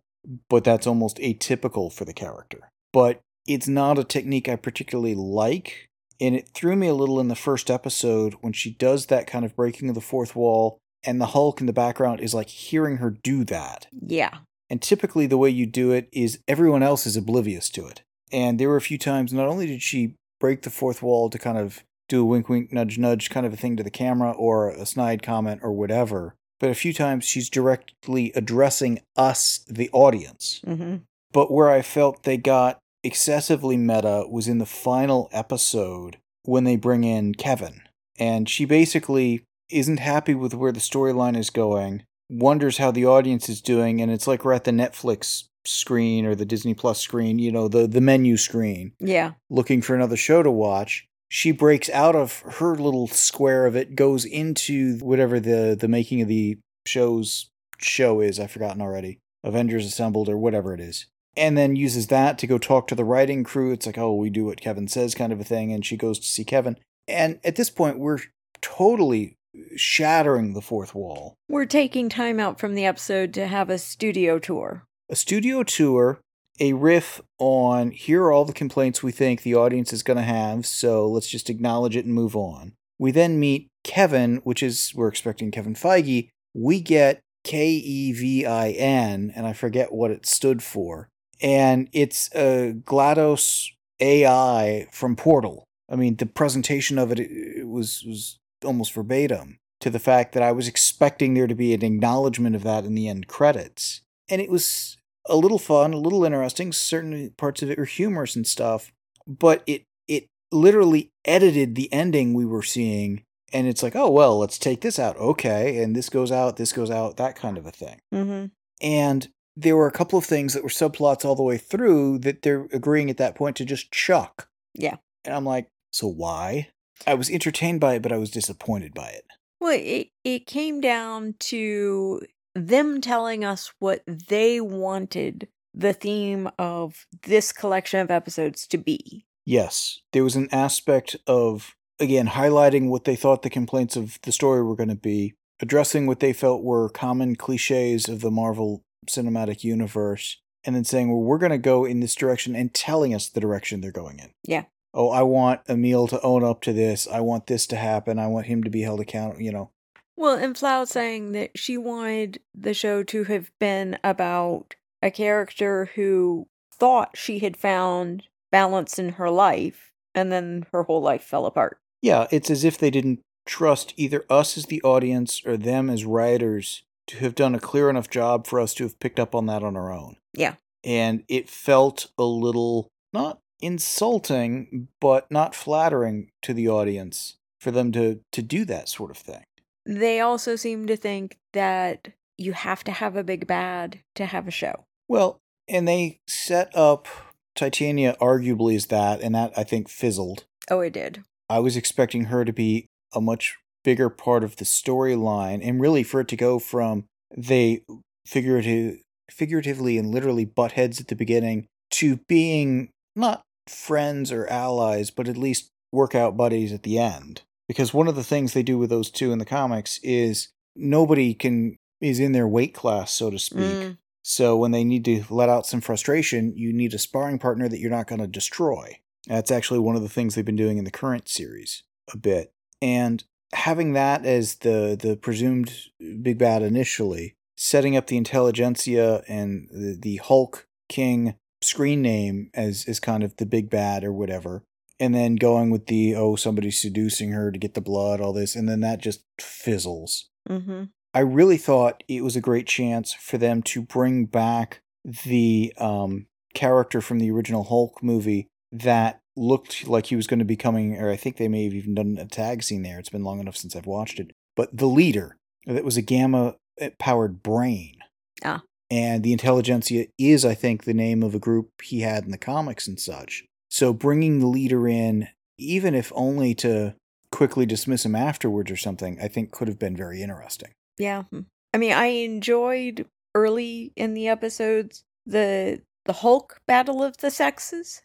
but 0.50 0.63
that's 0.63 0.88
almost 0.88 1.18
atypical 1.18 1.92
for 1.92 2.06
the 2.06 2.13
character. 2.13 2.70
But 2.94 3.22
it's 3.48 3.68
not 3.68 3.98
a 3.98 4.04
technique 4.04 4.48
I 4.48 4.56
particularly 4.56 5.16
like 5.16 5.88
and 6.20 6.36
it 6.36 6.50
threw 6.54 6.75
me 6.75 6.88
a 6.88 6.94
little 6.94 7.20
in 7.20 7.28
the 7.28 7.36
first 7.36 7.72
episode 7.72 8.36
when 8.42 8.54
she 8.54 8.72
does 8.72 9.08
that 9.08 9.25
kind 9.28 9.44
of 9.44 9.56
breaking 9.56 9.90
of 9.90 9.96
the 9.96 10.01
fourth 10.01 10.36
wall 10.36 10.78
and 11.04 11.20
the 11.20 11.28
hulk 11.28 11.60
in 11.60 11.66
the 11.66 11.74
background 11.74 12.20
is 12.20 12.34
like 12.34 12.50
hearing 12.50 12.98
her 12.98 13.10
do 13.10 13.44
that 13.46 13.88
Yeah. 14.06 14.38
And 14.72 14.82
typically 14.82 15.28
the 15.28 15.38
way 15.38 15.50
you 15.50 15.68
do 15.68 15.92
it 15.92 16.10
is 16.12 16.40
everyone 16.48 16.82
else 16.82 17.06
is 17.06 17.18
oblivious 17.18 17.70
to 17.72 17.86
it. 17.86 18.01
And 18.32 18.60
there 18.60 18.70
were 18.70 18.78
a 18.78 18.82
few 18.82 18.98
times 18.98 19.34
not 19.34 19.48
only 19.48 19.68
did 19.68 19.84
she 19.84 20.16
break 20.40 20.63
the 20.63 20.70
fourth 20.72 21.04
wall 21.04 21.30
to 21.30 21.38
kind 21.38 21.58
of 21.58 21.84
do 22.10 22.22
a 22.22 22.25
wink 22.25 22.50
wink 22.50 22.74
nudge 22.74 22.98
nudge 22.98 23.30
kind 23.30 23.46
of 23.46 23.54
a 23.54 23.58
thing 23.58 23.78
to 23.78 23.84
the 23.84 23.92
camera 23.92 24.32
or 24.32 24.70
a 24.70 24.86
snide 24.86 25.22
comment 25.22 25.62
or 25.63 25.72
whatever 25.72 26.36
but 26.60 26.70
a 26.70 26.75
few 26.75 26.94
times 26.94 27.25
she's 27.25 27.50
directly 27.50 28.32
addressing 28.36 29.00
us 29.16 29.66
the 29.68 29.90
audience. 29.92 30.62
Hmm 30.66 30.98
but 31.32 31.51
where 31.51 31.70
I 31.70 31.82
felt 31.82 32.24
they 32.24 32.38
got 32.38 32.80
excessively 33.04 33.78
meta 33.78 34.25
was 34.30 34.48
in 34.48 34.58
the 34.58 34.66
final 34.66 35.30
episode 35.32 36.18
when 36.44 36.63
they 36.63 36.75
bring 36.75 37.04
in 37.04 37.34
Kevin. 37.36 37.82
And 38.20 38.50
she 38.50 38.66
basically 38.66 39.44
isn't 39.70 40.00
happy 40.00 40.36
with 40.36 40.54
where 40.54 40.72
the 40.72 40.80
storyline 40.80 41.38
is 41.38 41.50
going, 41.50 42.04
wonders 42.32 42.78
how 42.78 42.92
the 42.92 43.06
audience 43.06 43.50
is 43.50 43.62
doing, 43.62 44.02
and 44.02 44.12
it's 44.12 44.28
like 44.28 44.44
we're 44.46 44.54
at 44.54 44.64
the 44.64 44.72
Netflix 44.72 45.44
screen 45.66 46.26
or 46.26 46.34
the 46.34 46.46
Disney 46.46 46.74
Plus 46.74 47.00
screen, 47.00 47.38
you 47.38 47.52
know, 47.52 47.68
the, 47.68 47.86
the 47.86 48.02
menu 48.02 48.38
screen, 48.38 48.94
Yeah. 49.00 49.34
looking 49.50 49.82
for 49.82 49.96
another 49.96 50.18
show 50.18 50.42
to 50.42 50.50
watch. 50.52 51.06
She 51.30 51.52
breaks 51.52 51.90
out 51.90 52.16
of 52.16 52.40
her 52.58 52.76
little 52.76 53.08
square 53.08 53.66
of 53.66 53.76
it, 53.76 53.96
goes 53.96 54.26
into 54.26 54.98
whatever 55.00 55.40
the, 55.40 55.78
the 55.80 55.88
making 55.88 56.22
of 56.22 56.28
the 56.28 56.58
show's 56.86 57.50
show 57.80 58.22
is, 58.22 58.40
I've 58.40 58.52
forgotten 58.52 58.82
already. 58.82 59.20
Avengers 59.44 59.86
Assembled 59.86 60.30
or 60.30 60.38
whatever 60.38 60.74
it 60.74 60.80
is 60.80 61.08
and 61.38 61.58
then 61.58 61.76
uses 61.76 62.08
that 62.08 62.38
to 62.38 62.48
go 62.48 62.58
talk 62.58 62.88
to 62.88 62.96
the 62.96 63.06
writing 63.06 63.44
crew. 63.44 63.72
It's 63.72 63.86
like, 63.86 63.98
oh, 63.98 64.14
we 64.16 64.30
do 64.30 64.46
what 64.46 64.60
Kevin 64.62 64.88
says, 64.88 65.16
kind 65.16 65.32
of 65.32 65.40
a 65.40 65.46
thing. 65.46 65.72
And 65.72 65.86
she 65.86 65.96
goes 65.98 66.20
to 66.20 66.26
see 66.28 66.44
Kevin. 66.44 66.78
And 67.08 67.40
at 67.44 67.56
this 67.56 67.70
point, 67.70 68.00
we're 68.00 68.20
totally 68.62 69.38
shattering 69.75 70.53
the 70.53 70.62
fourth 70.62 70.96
wall. 70.96 71.36
We're 71.50 71.65
taking 71.65 72.10
time 72.10 72.39
out 72.39 72.60
from 72.60 72.75
the 72.75 72.86
episode 72.86 73.34
to 73.36 73.48
have 73.48 73.70
a 73.70 73.77
studio 73.77 74.39
tour. 74.39 74.86
A 75.10 75.15
studio 75.15 75.63
tour, 75.63 76.20
a 76.60 76.74
riff 76.74 77.22
on 77.38 77.91
here 77.91 78.24
are 78.24 78.31
all 78.31 78.46
the 78.46 78.53
complaints 78.53 79.03
we 79.03 79.12
think 79.12 79.41
the 79.41 79.55
audience 79.55 79.91
is 79.91 80.03
going 80.03 80.17
to 80.17 80.24
have, 80.24 80.65
so 80.65 81.08
let's 81.08 81.27
just 81.27 81.50
acknowledge 81.50 81.96
it 81.96 82.05
and 82.05 82.13
move 82.13 82.36
on. 82.36 82.74
We 82.98 83.12
then 83.12 83.39
meet 83.39 83.67
Kevin, 83.84 84.38
which 84.43 84.62
is, 84.62 84.93
we're 84.96 85.08
expecting 85.08 85.51
Kevin 85.51 85.74
Feige. 85.74 86.29
We 86.53 86.81
get 86.81 87.20
K 87.43 87.70
E 87.72 88.13
V 88.13 88.46
I 88.46 88.70
N, 88.70 89.34
and 89.36 89.48
I 89.48 89.53
forget 89.53 89.91
what 89.91 90.12
it 90.12 90.25
stood 90.25 90.62
for. 90.62 91.10
And 91.41 91.89
it's 91.91 92.29
a 92.36 92.75
GLaDOS 92.86 93.70
AI 94.00 94.88
from 94.91 95.15
Portal. 95.15 95.63
I 95.89 95.96
mean, 95.96 96.17
the 96.17 96.27
presentation 96.27 97.00
of 97.00 97.12
it, 97.12 97.20
it 97.20 97.67
was, 97.67 98.03
was 98.05 98.38
almost 98.63 98.94
verbatim 98.94 99.60
to 99.80 99.89
the 99.89 100.00
fact 100.00 100.34
that 100.34 100.44
I 100.44 100.51
was 100.51 100.68
expecting 100.68 101.34
there 101.34 101.48
to 101.48 101.56
be 101.56 101.74
an 101.74 101.84
acknowledgement 101.84 102.56
of 102.56 102.63
that 102.63 102.86
in 102.86 102.96
the 102.96 103.08
end 103.08 103.27
credits. 103.27 104.01
And 104.30 104.41
it 104.41 104.50
was 104.50 104.98
a 105.27 105.36
little 105.36 105.60
fun, 105.60 105.94
a 105.94 105.98
little 105.98 106.24
interesting. 106.24 106.72
Certain 106.72 107.32
parts 107.38 107.62
of 107.62 107.70
it 107.70 107.77
were 107.77 107.86
humorous 107.86 108.36
and 108.36 108.48
stuff, 108.48 108.91
but 109.27 109.63
it 109.68 109.84
it 110.08 110.27
literally 110.51 111.10
edited 111.25 111.75
the 111.75 111.91
ending 111.91 112.34
we 112.34 112.46
were 112.46 112.63
seeing 112.63 113.24
and 113.53 113.68
it's 113.68 113.84
like, 113.84 113.96
oh 113.96 114.10
well, 114.10 114.39
let's 114.39 114.58
take 114.58 114.82
this 114.82 114.98
out, 114.98 115.18
okay, 115.18 115.82
and 115.84 115.96
this 115.96 116.10
goes 116.10 116.32
out, 116.32 116.56
this 116.56 116.72
goes 116.72 116.89
out, 116.89 117.18
that 117.18 117.36
kind 117.36 117.58
of 117.58 117.65
a 117.65 117.72
thing. 117.72 118.00
Mm-hmm. 118.13 118.46
And 118.82 119.27
there 119.56 119.75
were 119.75 119.88
a 119.88 119.91
couple 119.91 120.18
of 120.18 120.25
things 120.25 120.53
that 120.53 120.63
were 120.63 120.70
subplots 120.70 121.25
all 121.25 121.36
the 121.36 121.44
way 121.44 121.58
through 121.58 122.20
that 122.20 122.41
they're 122.41 122.68
agreeing 122.72 123.10
at 123.10 123.18
that 123.18 123.36
point 123.36 123.58
to 123.58 123.65
just 123.65 123.91
chuck. 123.91 124.48
Yeah. 124.74 124.98
And 125.25 125.36
I'm 125.36 125.46
like, 125.46 125.68
so 125.91 126.08
why? 126.08 126.70
I 127.08 127.13
was 127.13 127.29
entertained 127.29 127.79
by 127.79 127.96
it, 127.96 128.01
but 128.01 128.12
I 128.12 128.17
was 128.17 128.31
disappointed 128.31 128.93
by 128.93 129.10
it. 129.10 129.25
Well, 129.60 129.79
it 129.79 130.10
it 130.24 130.48
came 130.48 130.81
down 130.81 131.36
to 131.39 132.22
them 132.55 133.01
telling 133.01 133.46
us 133.46 133.72
what 133.79 134.03
they 134.08 134.60
wanted 134.60 135.48
the 135.74 135.93
theme 135.93 136.50
of 136.60 137.05
this 137.24 137.51
collection 137.51 138.00
of 138.00 138.12
episodes 138.12 138.67
to 138.67 138.77
be. 138.77 139.25
Yes, 139.46 140.00
there 140.12 140.24
was 140.24 140.36
an 140.36 140.50
aspect 140.51 141.15
of 141.27 141.75
again 142.00 142.27
highlighting 142.29 142.89
what 142.89 143.05
they 143.05 143.15
thought 143.15 143.41
the 143.41 143.50
complaints 143.50 143.96
of 143.96 144.20
the 144.24 144.31
story 144.31 144.63
were 144.63 144.75
going 144.75 144.89
to 144.89 144.96
be, 144.96 145.36
addressing 145.62 146.08
what 146.08 146.20
they 146.20 146.34
felt 146.34 146.63
were 146.63 146.89
common 146.89 147.36
cliches 147.36 148.10
of 148.10 148.22
the 148.22 148.31
Marvel 148.31 148.84
Cinematic 149.08 149.63
Universe, 149.63 150.41
and 150.63 150.75
then 150.75 150.84
saying, 150.84 151.10
"Well, 151.10 151.22
we're 151.22 151.38
going 151.38 151.51
to 151.51 151.58
go 151.58 151.86
in 151.86 152.00
this 152.00 152.15
direction," 152.15 152.55
and 152.55 152.74
telling 152.74 153.13
us 153.13 153.29
the 153.29 153.39
direction 153.39 153.81
they're 153.81 153.91
going 153.91 154.20
in. 154.20 154.31
Yeah. 154.43 154.63
Oh, 154.94 155.10
I 155.10 155.22
want 155.22 155.62
Emil 155.70 156.08
to 156.08 156.22
own 156.22 156.44
up 156.44 156.62
to 156.62 156.74
this. 156.74 157.08
I 157.08 157.22
want 157.22 157.48
this 157.48 157.66
to 157.68 157.76
happen. 157.76 158.20
I 158.20 158.28
want 158.28 158.48
him 158.48 158.64
to 158.64 158.70
be 158.70 158.82
held 158.82 159.00
accountable. 159.00 159.42
You 159.42 159.52
know. 159.52 159.72
Well, 160.18 160.38
and 160.38 160.58
Floud 160.58 160.90
saying 160.90 161.32
that 161.32 161.58
she 161.58 161.78
wanted 161.78 162.42
the 162.54 162.74
show 162.74 163.02
to 163.04 163.24
have 163.26 163.52
been 163.60 163.98
about 164.04 164.76
a 165.02 165.10
character 165.10 165.90
who 165.96 166.48
thought 166.74 167.18
she 167.18 167.40
had 167.40 167.58
found 167.58 168.24
balance 168.52 169.00
in 169.00 169.14
her 169.14 169.30
life, 169.30 169.92
and 170.14 170.32
then 170.32 170.66
her 170.72 170.84
whole 170.84 171.02
life 171.02 171.24
fell 171.24 171.46
apart. 171.46 171.80
Yeah, 172.02 172.28
it's 172.32 172.50
as 172.50 172.64
if 172.64 172.78
they 172.78 172.90
didn't 172.90 173.22
trust 173.46 173.94
either 173.98 174.26
us 174.30 174.58
as 174.58 174.66
the 174.66 174.82
audience 174.84 175.42
or 175.46 175.58
them 175.58 175.90
as 175.90 176.06
writers 176.06 176.84
to 177.08 177.18
have 177.18 177.36
done 177.36 177.56
a 177.56 177.60
clear 177.60 177.90
enough 177.90 178.10
job 178.10 178.46
for 178.46 178.60
us 178.60 178.74
to 178.76 178.84
have 178.84 179.00
picked 179.00 179.20
up 179.20 179.34
on 179.34 179.46
that 179.48 179.64
on 179.64 179.76
our 179.76 179.92
own. 179.92 180.18
Yeah. 180.34 180.56
And 180.84 181.24
it 181.28 181.50
felt 181.50 182.12
a 182.18 182.24
little 182.24 182.90
not 183.14 183.40
insulting, 183.62 184.88
but 185.00 185.30
not 185.32 185.56
flattering 185.56 186.32
to 186.41 186.53
the 186.53 186.68
audience 186.68 187.38
for 187.60 187.72
them 187.72 187.91
to 187.91 188.22
to 188.32 188.41
do 188.41 188.65
that 188.65 188.89
sort 188.89 189.12
of 189.12 189.18
thing. 189.18 189.44
They 189.86 190.20
also 190.20 190.56
seem 190.56 190.88
to 190.88 190.96
think 190.96 191.38
that 191.53 192.10
you 192.38 192.53
have 192.53 192.84
to 192.86 192.91
have 192.91 193.15
a 193.15 193.24
big 193.24 193.48
bad 193.48 194.00
to 194.15 194.25
have 194.25 194.48
a 194.48 194.51
show. 194.51 194.86
Well, 195.08 195.39
and 195.68 195.88
they 195.88 196.20
set 196.27 196.75
up 196.75 197.08
Titania 197.56 198.15
arguably 198.20 198.75
as 198.75 198.88
that, 198.88 199.22
and 199.22 199.36
that 199.36 199.53
I 199.58 199.63
think 199.63 199.89
fizzled. 199.89 200.46
Oh, 200.70 200.80
it 200.82 200.94
did. 200.94 201.24
I 201.50 201.60
was 201.60 201.75
expecting 201.75 202.25
her 202.25 202.46
to 202.46 202.53
be 202.53 202.88
a 203.13 203.22
much 203.22 203.58
bigger 203.84 204.10
part 204.10 204.44
of 204.44 204.58
the 204.58 204.65
storyline, 204.65 205.60
and 205.62 205.82
really 205.82 206.03
for 206.03 206.22
it 206.22 206.27
to 206.30 206.36
go 206.36 206.60
from 206.60 207.06
they 207.36 207.84
figurative, 208.25 208.98
figuratively 209.30 209.98
and 209.98 210.10
literally 210.10 210.46
butt 210.46 210.74
heads 210.74 211.00
at 211.00 211.08
the 211.08 211.15
beginning 211.15 211.68
to 211.91 212.18
being 212.27 212.89
not 213.15 213.44
friends 213.68 214.32
or 214.32 214.48
allies, 214.48 215.12
but 215.12 215.27
at 215.27 215.38
least 215.38 215.72
workout 215.91 216.38
buddies 216.38 216.72
at 216.72 216.84
the 216.84 216.98
end. 216.98 217.41
Because 217.68 217.94
one 217.94 218.08
of 218.08 218.15
the 218.15 218.24
things 218.24 218.53
they 218.53 218.63
do 218.63 218.77
with 218.77 218.89
those 218.89 219.10
two 219.10 219.32
in 219.32 219.39
the 219.39 219.46
comics 219.46 220.00
is 220.03 220.50
nobody 220.75 221.34
can 221.34 221.77
is 222.01 222.20
in 222.20 222.32
their 222.32 222.48
weight 222.48 222.74
class, 222.74 223.12
so 223.12 223.30
to 223.30 223.39
speak. 223.39 223.60
Mm. 223.60 223.98
So 224.24 224.58
when 224.58 224.72
they 224.72 224.84
need 224.84 225.06
to 225.06 225.24
let 225.30 225.50
out 225.50 225.65
some 225.65 225.82
frustration, 225.82 226.53
you 226.56 226.74
need 226.74 226.94
a 226.94 227.00
sparring 227.00 227.39
partner 227.39 227.68
that 227.70 227.80
you're 227.80 227.89
not 227.89 228.08
going 228.08 228.22
to 228.22 228.27
destroy. 228.27 229.00
That's 229.27 229.51
actually 229.51 229.80
one 229.80 229.96
of 229.96 230.01
the 230.01 230.10
things 230.10 230.36
they've 230.36 230.44
been 230.44 230.56
doing 230.56 230.77
in 230.77 230.84
the 230.84 230.91
current 230.91 231.30
series 231.30 231.84
a 232.12 232.18
bit. 232.18 232.53
And 232.82 233.24
having 233.53 233.94
that 233.94 234.25
as 234.25 234.56
the 234.56 234.98
the 235.00 235.15
presumed 235.15 235.74
big 236.22 236.38
bad 236.38 236.63
initially, 236.63 237.36
setting 237.56 237.96
up 237.96 238.08
the 238.08 238.18
intelligentsia 238.18 239.24
and 239.27 239.68
the, 239.72 239.98
the 240.00 240.18
Hulk 240.18 240.68
King 240.89 241.36
screen 241.62 242.01
name 242.01 242.50
as 242.53 242.86
as 242.88 243.00
kind 243.00 243.24
of 243.24 243.38
the 243.38 243.46
big 243.46 243.70
bad 243.70 244.03
or 244.03 244.12
whatever, 244.12 244.63
and 245.00 245.13
then 245.13 245.36
going 245.36 245.70
with 245.70 245.88
the 245.88 246.15
oh 246.15 246.36
somebody's 246.36 246.82
seducing 246.82 247.32
her 247.32 247.51
to 247.51 247.60
get 247.60 247.74
the 247.74 247.82
blood, 247.82 248.22
all 248.22 248.34
this, 248.34 248.56
and 248.56 248.68
then 248.68 248.82
that 248.82 249.00
just 249.00 249.24
fizzles. 249.39 250.30
Mm-hmm. 250.50 250.86
I 251.13 251.20
really 251.20 251.58
thought 251.58 252.03
it 252.08 252.24
was 252.24 252.36
a 252.36 252.41
great 252.41 252.68
chance 252.68 253.13
for 253.13 253.38
them 253.38 253.62
to 253.63 253.82
bring 253.82 254.25
back 254.25 254.80
the 255.03 255.74
um, 255.77 256.27
character 256.53 257.01
from 257.01 257.20
the 257.20 257.32
original 257.32 257.63
Hulk 257.63 258.01
movie 258.01 258.48
that 258.72 259.20
looked 259.36 259.88
like 259.88 260.08
he 260.08 260.15
was 260.15 260.27
going 260.27 260.39
to 260.39 260.46
be 260.46 260.56
coming, 260.56 260.98
or 260.98 261.10
I 261.10 261.18
think 261.18 261.38
they 261.38 261.48
may 261.48 261.65
have 261.65 261.74
even 261.74 261.96
done 261.96 262.18
a 262.20 262.25
tag 262.25 262.63
scene 262.63 262.84
there. 262.84 263.00
It's 263.00 263.10
been 263.10 263.24
long 263.24 263.39
enough 263.39 263.58
since 263.58 263.75
I've 263.75 263.86
watched 263.86 264.20
it. 264.20 264.32
But 264.56 264.75
the 264.75 264.88
leader, 264.88 265.38
that 265.65 265.84
was 265.84 265.98
a 265.98 266.01
gamma 266.01 266.56
powered 267.00 267.44
brain. 267.44 267.98
Ah. 268.44 268.63
And 268.92 269.24
the 269.24 269.32
intelligentsia 269.32 270.08
is, 270.20 270.44
I 270.44 270.54
think, 270.54 270.84
the 270.84 270.94
name 270.94 271.24
of 271.24 271.34
a 271.34 271.40
group 271.40 271.70
he 271.82 272.02
had 272.02 272.26
in 272.26 272.32
the 272.32 272.38
comics 272.38 272.88
and 272.88 273.00
such. 273.00 273.46
So 273.70 273.94
bringing 273.94 274.40
the 274.40 274.48
leader 274.48 274.86
in, 274.86 275.30
even 275.58 275.96
if 275.96 276.12
only 276.14 276.54
to 276.56 276.96
quickly 277.32 277.66
dismiss 277.66 278.06
him 278.06 278.16
afterwards 278.16 278.70
or 278.70 278.76
something, 278.76 279.18
I 279.22 279.30
think 279.30 279.52
could 279.52 279.70
have 279.70 279.80
been 279.80 279.96
very 279.96 280.22
interesting. 280.22 280.72
Yeah. 280.98 281.24
Hmm. 281.32 281.42
I 281.74 281.78
mean, 281.78 281.94
I 281.94 282.08
enjoyed 282.08 283.08
early 283.34 283.94
in 283.96 284.14
the 284.14 284.28
episodes 284.28 285.04
the 285.26 285.82
the 286.06 286.14
Hulk 286.14 286.60
battle 286.68 287.02
of 287.02 287.18
the 287.18 287.32
sexes. 287.32 288.02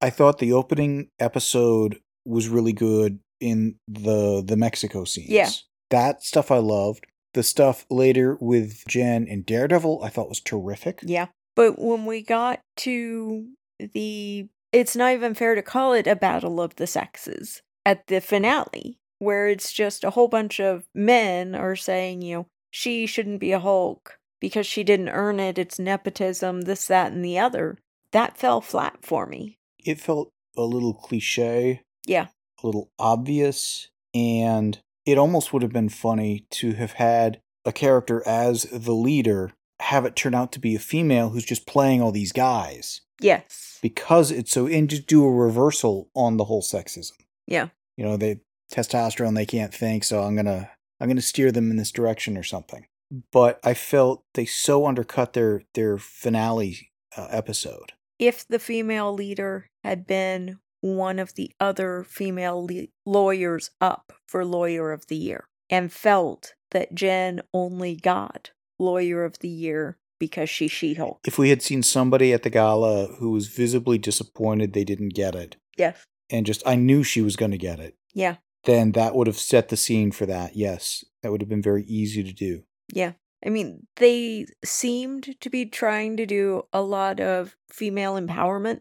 I 0.00 0.10
thought 0.10 0.38
the 0.38 0.52
opening 0.52 1.08
episode 1.18 2.00
was 2.24 2.48
really 2.48 2.72
good 2.72 3.18
in 3.40 3.76
the 3.86 4.42
the 4.44 4.56
Mexico 4.56 5.04
scenes. 5.04 5.28
Yeah. 5.28 5.50
That 5.90 6.22
stuff 6.22 6.50
I 6.50 6.58
loved. 6.58 7.06
The 7.34 7.42
stuff 7.42 7.86
later 7.90 8.36
with 8.40 8.84
Jen 8.86 9.26
and 9.28 9.44
Daredevil 9.46 10.02
I 10.04 10.08
thought 10.08 10.28
was 10.28 10.40
terrific. 10.40 11.00
Yeah. 11.02 11.28
But 11.56 11.78
when 11.78 12.06
we 12.06 12.22
got 12.22 12.60
to 12.78 13.46
the 13.78 14.48
it's 14.72 14.96
not 14.96 15.12
even 15.12 15.34
fair 15.34 15.54
to 15.54 15.62
call 15.62 15.92
it 15.92 16.06
a 16.06 16.16
battle 16.16 16.60
of 16.60 16.76
the 16.76 16.86
sexes 16.86 17.62
at 17.84 18.06
the 18.06 18.20
finale 18.20 18.96
where 19.18 19.48
it's 19.48 19.72
just 19.72 20.02
a 20.02 20.10
whole 20.10 20.28
bunch 20.28 20.58
of 20.60 20.84
men 20.94 21.54
are 21.54 21.76
saying, 21.76 22.22
you 22.22 22.34
know, 22.36 22.46
she 22.70 23.06
shouldn't 23.06 23.38
be 23.40 23.52
a 23.52 23.60
Hulk 23.60 24.18
because 24.40 24.66
she 24.66 24.82
didn't 24.82 25.10
earn 25.10 25.38
it, 25.38 25.58
it's 25.58 25.78
nepotism, 25.78 26.62
this, 26.62 26.86
that, 26.88 27.12
and 27.12 27.24
the 27.24 27.38
other. 27.38 27.78
That 28.10 28.36
fell 28.36 28.60
flat 28.60 28.98
for 29.02 29.26
me. 29.26 29.58
It 29.78 30.00
felt 30.00 30.30
a 30.56 30.62
little 30.62 30.94
cliche, 30.94 31.82
Yeah. 32.06 32.28
a 32.62 32.66
little 32.66 32.90
obvious, 32.98 33.88
and 34.14 34.80
it 35.06 35.18
almost 35.18 35.52
would 35.52 35.62
have 35.62 35.72
been 35.72 35.88
funny 35.88 36.46
to 36.50 36.72
have 36.74 36.92
had 36.92 37.40
a 37.64 37.72
character 37.72 38.22
as 38.26 38.62
the 38.64 38.92
leader 38.94 39.52
have 39.80 40.04
it 40.04 40.14
turn 40.16 40.34
out 40.34 40.52
to 40.52 40.60
be 40.60 40.74
a 40.74 40.78
female 40.80 41.30
who's 41.30 41.44
just 41.44 41.66
playing 41.66 42.00
all 42.00 42.12
these 42.12 42.32
guys 42.32 43.00
Yes. 43.20 43.78
because 43.82 44.30
it's 44.30 44.52
so 44.52 44.66
and 44.66 44.88
just 44.88 45.06
do 45.06 45.24
a 45.24 45.30
reversal 45.30 46.08
on 46.14 46.36
the 46.36 46.44
whole 46.44 46.62
sexism. 46.62 47.12
Yeah. 47.46 47.68
You 47.96 48.04
know, 48.04 48.16
they 48.16 48.40
testosterone 48.72 49.34
they 49.34 49.46
can't 49.46 49.74
think, 49.74 50.04
so 50.04 50.22
I'm 50.22 50.36
gonna 50.36 50.70
I'm 51.00 51.08
gonna 51.08 51.20
steer 51.20 51.50
them 51.52 51.70
in 51.70 51.76
this 51.76 51.92
direction 51.92 52.36
or 52.38 52.42
something. 52.42 52.86
But 53.32 53.60
I 53.64 53.74
felt 53.74 54.24
they 54.34 54.44
so 54.46 54.86
undercut 54.86 55.32
their 55.34 55.62
their 55.74 55.98
finale 55.98 56.90
uh, 57.16 57.28
episode. 57.30 57.92
If 58.18 58.46
the 58.46 58.58
female 58.58 59.12
leader 59.12 59.68
had 59.84 60.06
been 60.06 60.58
one 60.82 61.18
of 61.18 61.34
the 61.34 61.50
other 61.58 62.04
female 62.04 62.66
le- 62.66 62.86
lawyers 63.06 63.70
up 63.80 64.12
for 64.26 64.44
Lawyer 64.44 64.92
of 64.92 65.06
the 65.06 65.16
Year 65.16 65.48
and 65.70 65.90
felt 65.90 66.54
that 66.72 66.94
Jen 66.94 67.40
only 67.54 67.96
got 67.96 68.50
Lawyer 68.78 69.24
of 69.24 69.38
the 69.38 69.48
Year 69.48 69.96
because 70.20 70.50
she's 70.50 70.70
She 70.72 70.94
Hulk. 70.94 71.20
If 71.26 71.38
we 71.38 71.48
had 71.50 71.62
seen 71.62 71.82
somebody 71.82 72.32
at 72.32 72.42
the 72.42 72.50
gala 72.50 73.06
who 73.18 73.30
was 73.30 73.48
visibly 73.48 73.96
disappointed 73.98 74.72
they 74.72 74.84
didn't 74.84 75.14
get 75.14 75.34
it, 75.34 75.56
Yes. 75.78 76.04
and 76.30 76.44
just 76.46 76.62
I 76.66 76.74
knew 76.74 77.02
she 77.02 77.22
was 77.22 77.36
going 77.36 77.50
to 77.52 77.58
get 77.58 77.80
it, 77.80 77.96
Yeah. 78.12 78.36
then 78.64 78.92
that 78.92 79.14
would 79.14 79.26
have 79.26 79.38
set 79.38 79.68
the 79.68 79.76
scene 79.76 80.12
for 80.12 80.26
that. 80.26 80.54
Yes, 80.56 81.04
that 81.22 81.30
would 81.32 81.40
have 81.40 81.48
been 81.48 81.62
very 81.62 81.84
easy 81.84 82.22
to 82.22 82.32
do. 82.32 82.64
Yeah. 82.92 83.12
I 83.44 83.48
mean, 83.48 83.88
they 83.96 84.46
seemed 84.64 85.34
to 85.40 85.50
be 85.50 85.66
trying 85.66 86.16
to 86.18 86.26
do 86.26 86.62
a 86.72 86.80
lot 86.82 87.18
of 87.18 87.56
female 87.68 88.14
empowerment. 88.14 88.80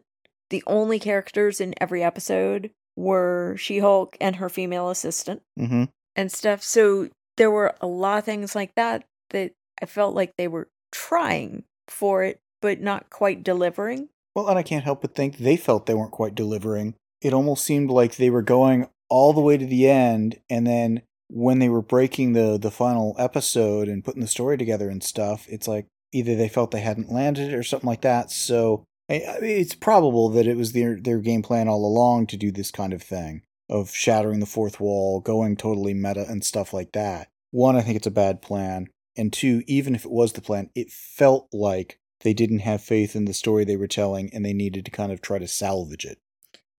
The 0.51 0.63
only 0.67 0.99
characters 0.99 1.59
in 1.59 1.73
every 1.81 2.03
episode 2.03 2.69
were 2.95 3.55
She 3.57 3.79
Hulk 3.79 4.15
and 4.21 4.35
her 4.35 4.49
female 4.49 4.89
assistant 4.89 5.41
Mm-hmm. 5.57 5.85
and 6.15 6.31
stuff. 6.31 6.61
So 6.61 7.09
there 7.37 7.49
were 7.49 7.73
a 7.81 7.87
lot 7.87 8.19
of 8.19 8.25
things 8.25 8.53
like 8.53 8.75
that 8.75 9.05
that 9.31 9.53
I 9.81 9.85
felt 9.87 10.13
like 10.13 10.33
they 10.37 10.47
were 10.47 10.67
trying 10.91 11.63
for 11.87 12.23
it, 12.23 12.39
but 12.61 12.81
not 12.81 13.09
quite 13.09 13.43
delivering. 13.43 14.09
Well, 14.35 14.47
and 14.47 14.59
I 14.59 14.63
can't 14.63 14.83
help 14.83 15.01
but 15.01 15.15
think 15.15 15.37
they 15.37 15.57
felt 15.57 15.85
they 15.87 15.93
weren't 15.93 16.11
quite 16.11 16.35
delivering. 16.35 16.95
It 17.21 17.33
almost 17.33 17.63
seemed 17.63 17.89
like 17.89 18.15
they 18.15 18.29
were 18.29 18.41
going 18.41 18.87
all 19.09 19.33
the 19.33 19.41
way 19.41 19.57
to 19.57 19.65
the 19.65 19.89
end, 19.89 20.39
and 20.49 20.65
then 20.67 21.01
when 21.29 21.59
they 21.59 21.69
were 21.69 21.81
breaking 21.81 22.33
the 22.33 22.57
the 22.57 22.71
final 22.71 23.15
episode 23.17 23.87
and 23.87 24.03
putting 24.03 24.21
the 24.21 24.27
story 24.27 24.57
together 24.57 24.89
and 24.89 25.01
stuff, 25.03 25.47
it's 25.49 25.67
like 25.67 25.85
either 26.11 26.35
they 26.35 26.49
felt 26.49 26.71
they 26.71 26.81
hadn't 26.81 27.11
landed 27.11 27.51
it 27.53 27.55
or 27.55 27.63
something 27.63 27.87
like 27.87 28.01
that. 28.01 28.31
So 28.31 28.83
I- 29.15 29.39
it's 29.41 29.75
probable 29.75 30.29
that 30.29 30.47
it 30.47 30.57
was 30.57 30.71
their 30.73 30.99
their 30.99 31.19
game 31.19 31.41
plan 31.41 31.67
all 31.67 31.85
along 31.85 32.27
to 32.27 32.37
do 32.37 32.51
this 32.51 32.71
kind 32.71 32.93
of 32.93 33.01
thing 33.03 33.41
of 33.69 33.93
shattering 33.93 34.39
the 34.39 34.45
fourth 34.45 34.79
wall, 34.79 35.19
going 35.19 35.55
totally 35.55 35.93
meta 35.93 36.25
and 36.27 36.43
stuff 36.43 36.73
like 36.73 36.91
that. 36.91 37.29
One, 37.51 37.75
I 37.75 37.81
think 37.81 37.95
it's 37.97 38.07
a 38.07 38.11
bad 38.11 38.41
plan, 38.41 38.87
and 39.15 39.31
two, 39.31 39.63
even 39.67 39.95
if 39.95 40.05
it 40.05 40.11
was 40.11 40.33
the 40.33 40.41
plan, 40.41 40.69
it 40.75 40.91
felt 40.91 41.47
like 41.53 41.99
they 42.21 42.33
didn't 42.33 42.59
have 42.59 42.81
faith 42.81 43.15
in 43.15 43.25
the 43.25 43.33
story 43.33 43.63
they 43.63 43.77
were 43.77 43.87
telling 43.87 44.29
and 44.33 44.45
they 44.45 44.53
needed 44.53 44.85
to 44.85 44.91
kind 44.91 45.11
of 45.11 45.21
try 45.21 45.39
to 45.39 45.47
salvage 45.47 46.05
it. 46.05 46.19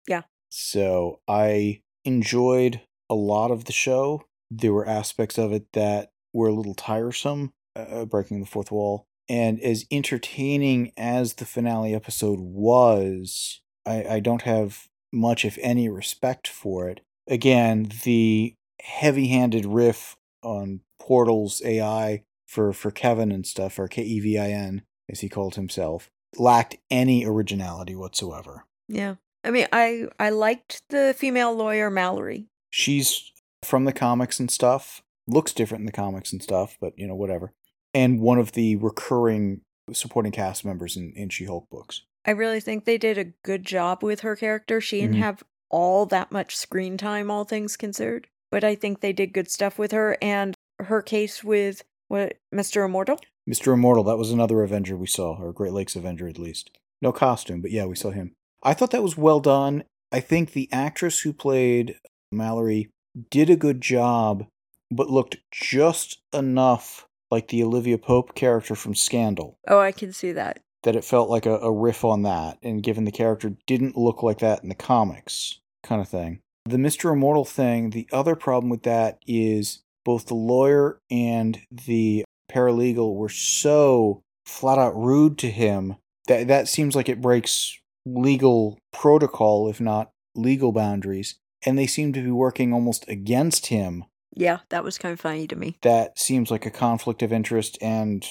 Yeah. 0.08 0.24
So 0.50 1.20
I 1.28 1.82
enjoyed 2.06 2.82
a 3.10 3.16
lot 3.16 3.52
of 3.52 3.66
the 3.66 3.72
show. 3.74 4.24
There 4.52 4.74
were 4.74 4.88
aspects 4.88 5.38
of 5.38 5.52
it 5.52 5.72
that 5.74 6.12
were 6.34 6.50
a 6.50 6.54
little 6.54 6.76
tiresome, 6.76 7.54
uh, 7.76 8.06
breaking 8.06 8.40
the 8.42 8.46
fourth 8.46 8.72
wall. 8.72 9.08
And 9.30 9.60
as 9.62 9.86
entertaining 9.92 10.92
as 10.98 11.36
the 11.36 11.46
finale 11.46 11.96
episode 11.96 12.40
was, 12.40 13.62
I, 13.86 14.04
I 14.04 14.20
don't 14.20 14.42
have 14.44 14.88
much, 15.12 15.46
if 15.46 15.58
any, 15.62 15.90
respect 15.90 16.48
for 16.48 16.90
it. 16.90 17.02
Again, 17.28 17.92
the 18.04 18.56
heavy 18.82 19.28
handed 19.28 19.66
riff 19.66 20.18
on 20.44 20.82
Portal's 21.00 21.62
AI 21.64 22.24
for, 22.48 22.74
for 22.74 22.92
Kevin 22.92 23.32
and 23.32 23.46
stuff, 23.46 23.80
or 23.80 23.88
K 23.88 24.02
E 24.02 24.20
V 24.20 24.38
I 24.38 24.50
N, 24.50 24.84
as 25.10 25.22
he 25.22 25.30
called 25.30 25.56
himself, 25.56 26.10
lacked 26.38 26.78
any 26.90 27.26
originality 27.26 27.96
whatsoever. 27.96 28.66
Yeah. 28.88 29.16
I 29.44 29.52
mean, 29.52 29.68
I 29.72 30.08
I 30.20 30.30
liked 30.30 30.84
the 30.90 31.16
female 31.18 31.56
lawyer 31.56 31.90
Mallory. 31.90 32.48
She's 32.70 33.32
from 33.64 33.86
the 33.86 33.94
comics 33.94 34.40
and 34.40 34.52
stuff, 34.52 35.02
looks 35.28 35.54
different 35.54 35.82
in 35.82 35.86
the 35.86 35.92
comics 35.92 36.32
and 36.32 36.42
stuff, 36.42 36.78
but 36.80 36.94
you 36.98 37.08
know, 37.08 37.16
whatever. 37.16 37.54
And 37.94 38.20
one 38.22 38.40
of 38.40 38.54
the 38.54 38.76
recurring 38.78 39.62
supporting 39.94 40.32
cast 40.32 40.64
members 40.64 40.96
in, 40.96 41.12
in 41.16 41.30
She 41.30 41.46
Hulk 41.46 41.68
books. 41.70 42.04
I 42.26 42.32
really 42.32 42.60
think 42.60 42.86
they 42.86 42.98
did 42.98 43.18
a 43.18 43.34
good 43.44 43.66
job 43.66 44.04
with 44.04 44.22
her 44.22 44.36
character. 44.36 44.80
She 44.80 45.02
didn't 45.02 45.16
Mhm. 45.16 45.20
have 45.20 45.44
all 45.70 46.06
that 46.08 46.32
much 46.32 46.56
screen 46.56 46.98
time, 46.98 47.32
all 47.32 47.44
things 47.44 47.76
considered, 47.76 48.28
but 48.52 48.64
I 48.64 48.76
think 48.76 49.00
they 49.02 49.12
did 49.14 49.34
good 49.34 49.50
stuff 49.50 49.80
with 49.80 49.92
her 49.92 50.18
and 50.22 50.54
her 50.80 51.02
case 51.02 51.44
with 51.44 51.84
what 52.08 52.38
Mr. 52.54 52.86
Immortal. 52.86 53.20
Mr. 53.50 53.74
Immortal, 53.74 54.04
that 54.04 54.18
was 54.18 54.32
another 54.32 54.62
Avenger 54.64 54.96
we 54.96 55.08
saw, 55.08 55.36
or 55.42 55.52
Great 55.52 55.74
Lakes 55.74 55.96
Avenger 55.96 56.28
at 56.28 56.38
least. 56.38 56.70
No 57.02 57.12
costume, 57.12 57.62
but 57.62 57.72
yeah, 57.72 57.86
we 57.86 57.96
saw 57.96 58.12
him. 58.12 58.34
I 58.62 58.74
thought 58.74 58.92
that 58.92 59.02
was 59.04 59.18
well 59.18 59.40
done. 59.40 59.84
I 60.12 60.20
think 60.20 60.52
the 60.52 60.70
actress 60.72 61.22
who 61.22 61.34
played 61.34 61.96
Mallory 62.32 62.90
did 63.30 63.50
a 63.50 63.56
good 63.56 63.82
job, 63.82 64.46
but 64.92 65.10
looked 65.10 65.38
just 65.52 66.20
enough 66.34 67.08
like 67.32 67.48
the 67.48 67.64
Olivia 67.64 67.98
Pope 67.98 68.36
character 68.36 68.76
from 68.76 68.94
Scandal 68.94 69.58
Oh, 69.68 69.80
I 69.80 69.92
can 69.92 70.12
see 70.14 70.32
that. 70.34 70.60
that 70.84 70.96
it 70.96 71.06
felt 71.06 71.30
like 71.30 71.46
a, 71.46 71.58
a 71.60 71.72
riff 71.72 72.04
on 72.04 72.24
that. 72.24 72.58
And 72.62 72.84
given 72.84 73.06
the 73.06 73.12
character 73.12 73.54
didn't 73.66 73.98
look 73.98 74.22
like 74.22 74.40
that 74.40 74.62
in 74.64 74.70
the 74.70 74.76
comics, 74.76 75.60
kind 75.84 76.02
of 76.02 76.08
thing. 76.10 76.40
The 76.66 76.78
Mr. 76.78 77.12
Immortal 77.14 77.46
thing, 77.46 77.90
the 77.90 78.08
other 78.12 78.36
problem 78.36 78.70
with 78.70 78.84
that 78.84 79.20
is 79.26 79.80
both 80.06 80.28
the 80.28 80.36
lawyer 80.36 81.00
and 81.10 81.60
the 81.72 82.24
paralegal 82.52 83.16
were 83.16 83.30
so 83.30 84.22
flat 84.46 84.78
out 84.78 84.96
rude 84.96 85.38
to 85.40 85.50
him 85.50 85.96
that 86.28 86.48
that 86.48 86.68
seems 86.68 86.96
like 86.96 87.10
it 87.10 87.22
breaks 87.22 87.80
legal 88.06 88.78
protocol, 88.92 89.70
if 89.70 89.80
not 89.82 90.12
legal 90.36 90.72
boundaries. 90.72 91.36
And 91.66 91.78
they 91.78 91.88
seem 91.88 92.14
to 92.14 92.24
be 92.24 92.32
working 92.32 92.74
almost 92.74 93.08
against 93.08 93.68
him. 93.68 94.06
Yeah, 94.34 94.60
that 94.70 94.84
was 94.84 94.98
kind 94.98 95.14
of 95.14 95.20
funny 95.20 95.48
to 95.48 95.56
me. 95.56 95.78
That 95.82 96.18
seems 96.18 96.52
like 96.52 96.66
a 96.66 96.72
conflict 96.72 97.22
of 97.22 97.34
interest 97.34 97.78
and 97.82 98.26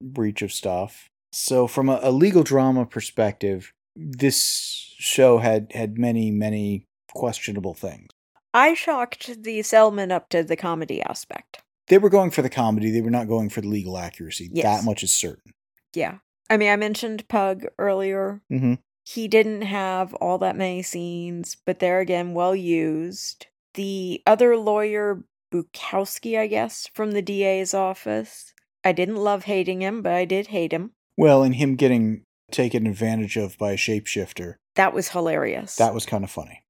breach 0.00 0.42
of 0.42 0.52
stuff. 0.52 1.08
So, 1.32 1.66
from 1.66 1.88
a, 1.88 2.00
a 2.02 2.10
legal 2.10 2.42
drama 2.42 2.86
perspective, 2.86 3.72
this 3.96 4.94
show 4.98 5.38
had 5.38 5.72
had 5.72 5.98
many, 5.98 6.30
many 6.30 6.84
questionable 7.12 7.74
things. 7.74 8.08
I 8.54 8.74
shocked 8.74 9.42
the 9.42 9.62
Selman 9.62 10.10
up 10.10 10.28
to 10.30 10.42
the 10.42 10.56
comedy 10.56 11.02
aspect. 11.02 11.62
They 11.88 11.98
were 11.98 12.10
going 12.10 12.30
for 12.30 12.42
the 12.42 12.50
comedy; 12.50 12.90
they 12.90 13.00
were 13.00 13.10
not 13.10 13.28
going 13.28 13.50
for 13.50 13.60
the 13.60 13.68
legal 13.68 13.98
accuracy. 13.98 14.50
Yes. 14.52 14.64
That 14.64 14.84
much 14.84 15.02
is 15.02 15.12
certain. 15.12 15.52
Yeah. 15.94 16.18
I 16.50 16.56
mean, 16.56 16.70
I 16.70 16.76
mentioned 16.76 17.28
Pug 17.28 17.66
earlier. 17.78 18.40
Mm-hmm. 18.50 18.74
He 19.04 19.28
didn't 19.28 19.62
have 19.62 20.14
all 20.14 20.38
that 20.38 20.56
many 20.56 20.82
scenes, 20.82 21.56
but 21.64 21.78
they're 21.78 22.00
again 22.00 22.34
well 22.34 22.54
used. 22.54 23.46
The 23.74 24.22
other 24.26 24.56
lawyer, 24.56 25.22
Bukowski, 25.52 26.38
I 26.38 26.46
guess, 26.46 26.88
from 26.94 27.12
the 27.12 27.22
DA's 27.22 27.74
office. 27.74 28.52
I 28.84 28.92
didn't 28.92 29.16
love 29.16 29.44
hating 29.44 29.82
him, 29.82 30.02
but 30.02 30.12
I 30.12 30.24
did 30.24 30.48
hate 30.48 30.72
him. 30.72 30.92
Well, 31.16 31.42
and 31.42 31.54
him 31.56 31.76
getting 31.76 32.22
taken 32.50 32.86
advantage 32.86 33.36
of 33.36 33.58
by 33.58 33.72
a 33.72 33.76
shapeshifter, 33.76 34.54
That 34.76 34.94
was 34.94 35.08
hilarious. 35.10 35.76
that 35.76 35.92
was 35.94 36.06
kind 36.06 36.24
of 36.24 36.30
funny. 36.30 36.62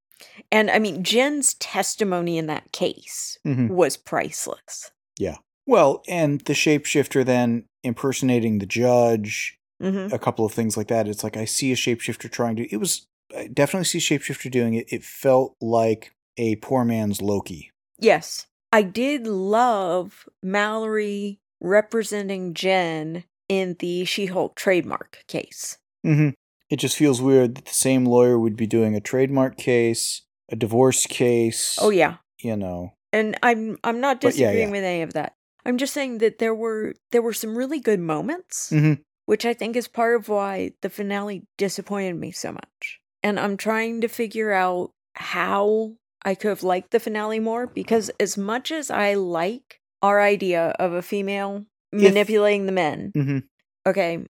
and 0.51 0.69
I 0.69 0.79
mean, 0.79 1.03
Jen's 1.03 1.53
testimony 1.55 2.37
in 2.37 2.47
that 2.47 2.71
case 2.71 3.37
Mm-hmm. 3.45 3.67
was 3.73 3.95
priceless. 3.95 4.91
Yeah. 5.17 5.37
Well, 5.65 6.03
and 6.07 6.41
the 6.41 6.53
shapeshifter 6.53 7.23
then 7.25 7.65
impersonating 7.83 8.59
the 8.59 8.65
judge, 8.65 9.55
hmm 9.81 10.07
a 10.11 10.19
couple 10.19 10.45
of 10.45 10.51
things 10.51 10.75
like 10.75 10.87
that. 10.89 11.07
It's 11.07 11.23
like 11.23 11.37
I 11.37 11.45
see 11.45 11.71
a 11.71 11.75
shapeshifter 11.75 12.29
trying 12.29 12.55
to. 12.57 12.67
It 12.73 12.77
was 12.77 13.05
I 13.37 13.47
definitely 13.47 13.85
see 13.85 13.99
shapeshifter 13.99 14.49
doing 14.51 14.73
it. 14.73 14.91
It 14.91 15.03
felt 15.03 15.55
like 15.61 16.11
a 16.37 16.55
poor 16.57 16.83
man's 16.83 17.21
Loki. 17.21 17.71
Yes. 17.99 18.47
I 18.71 18.83
did 18.83 19.25
love 19.27 20.27
Mallory 20.43 21.39
representing 21.59 22.53
Jen 22.53 23.23
in 23.47 23.75
the 23.79 24.05
She 24.05 24.27
Hulk 24.27 24.55
trademark 24.55 25.23
case. 25.27 25.77
Mm-hmm. 26.05 26.29
It 26.69 26.77
just 26.77 26.95
feels 26.97 27.21
weird 27.21 27.55
that 27.55 27.65
the 27.65 27.73
same 27.73 28.05
lawyer 28.05 28.37
would 28.37 28.55
be 28.55 28.67
doing 28.67 28.95
a 28.95 28.99
trademark 29.01 29.57
case, 29.57 30.21
a 30.49 30.55
divorce 30.55 31.05
case. 31.07 31.77
Oh, 31.81 31.89
yeah. 31.89 32.17
you 32.39 32.55
know. 32.55 32.93
and 33.11 33.37
I'm 33.41 33.77
I'm 33.83 33.99
not 33.99 34.21
But 34.21 34.35
yeah, 34.35 34.47
disagreeing 34.47 34.69
yeah. 34.69 34.71
with 34.75 34.83
any 34.83 35.01
of 35.01 35.13
that. 35.13 35.33
I'm 35.65 35.77
just 35.77 35.93
saying 35.93 36.19
that 36.19 36.37
there 36.37 36.53
were 36.55 36.93
there 37.11 37.23
were 37.23 37.33
some 37.33 37.57
really 37.57 37.79
good 37.79 37.99
moments, 37.99 38.69
Mhm. 38.71 39.01
which 39.25 39.45
I 39.47 39.53
think 39.55 39.75
is 39.75 39.87
part 39.87 40.15
of 40.15 40.29
why 40.29 40.71
the 40.81 40.89
finale 40.91 41.43
disappointed 41.57 42.15
me 42.15 42.31
so 42.31 42.51
much. 42.51 42.99
And 43.23 43.39
I'm 43.39 43.57
trying 43.57 43.99
to 44.01 44.07
figure 44.07 44.51
out 44.53 44.91
how 45.13 45.95
I 46.23 46.35
could 46.35 46.49
have 46.49 46.63
liked 46.63 46.91
the 46.91 46.99
finale 46.99 47.39
more 47.39 47.67
because 47.67 48.09
as 48.19 48.37
much 48.37 48.71
as 48.71 48.91
I 48.91 49.13
like 49.13 49.79
our 50.01 50.21
idea 50.21 50.75
of 50.79 50.93
a 50.93 51.01
female 51.01 51.65
If- 51.91 52.01
manipulating 52.01 52.65
the 52.65 52.71
men, 52.71 53.11
Mhm. 53.15 53.43
okay, 53.87 54.25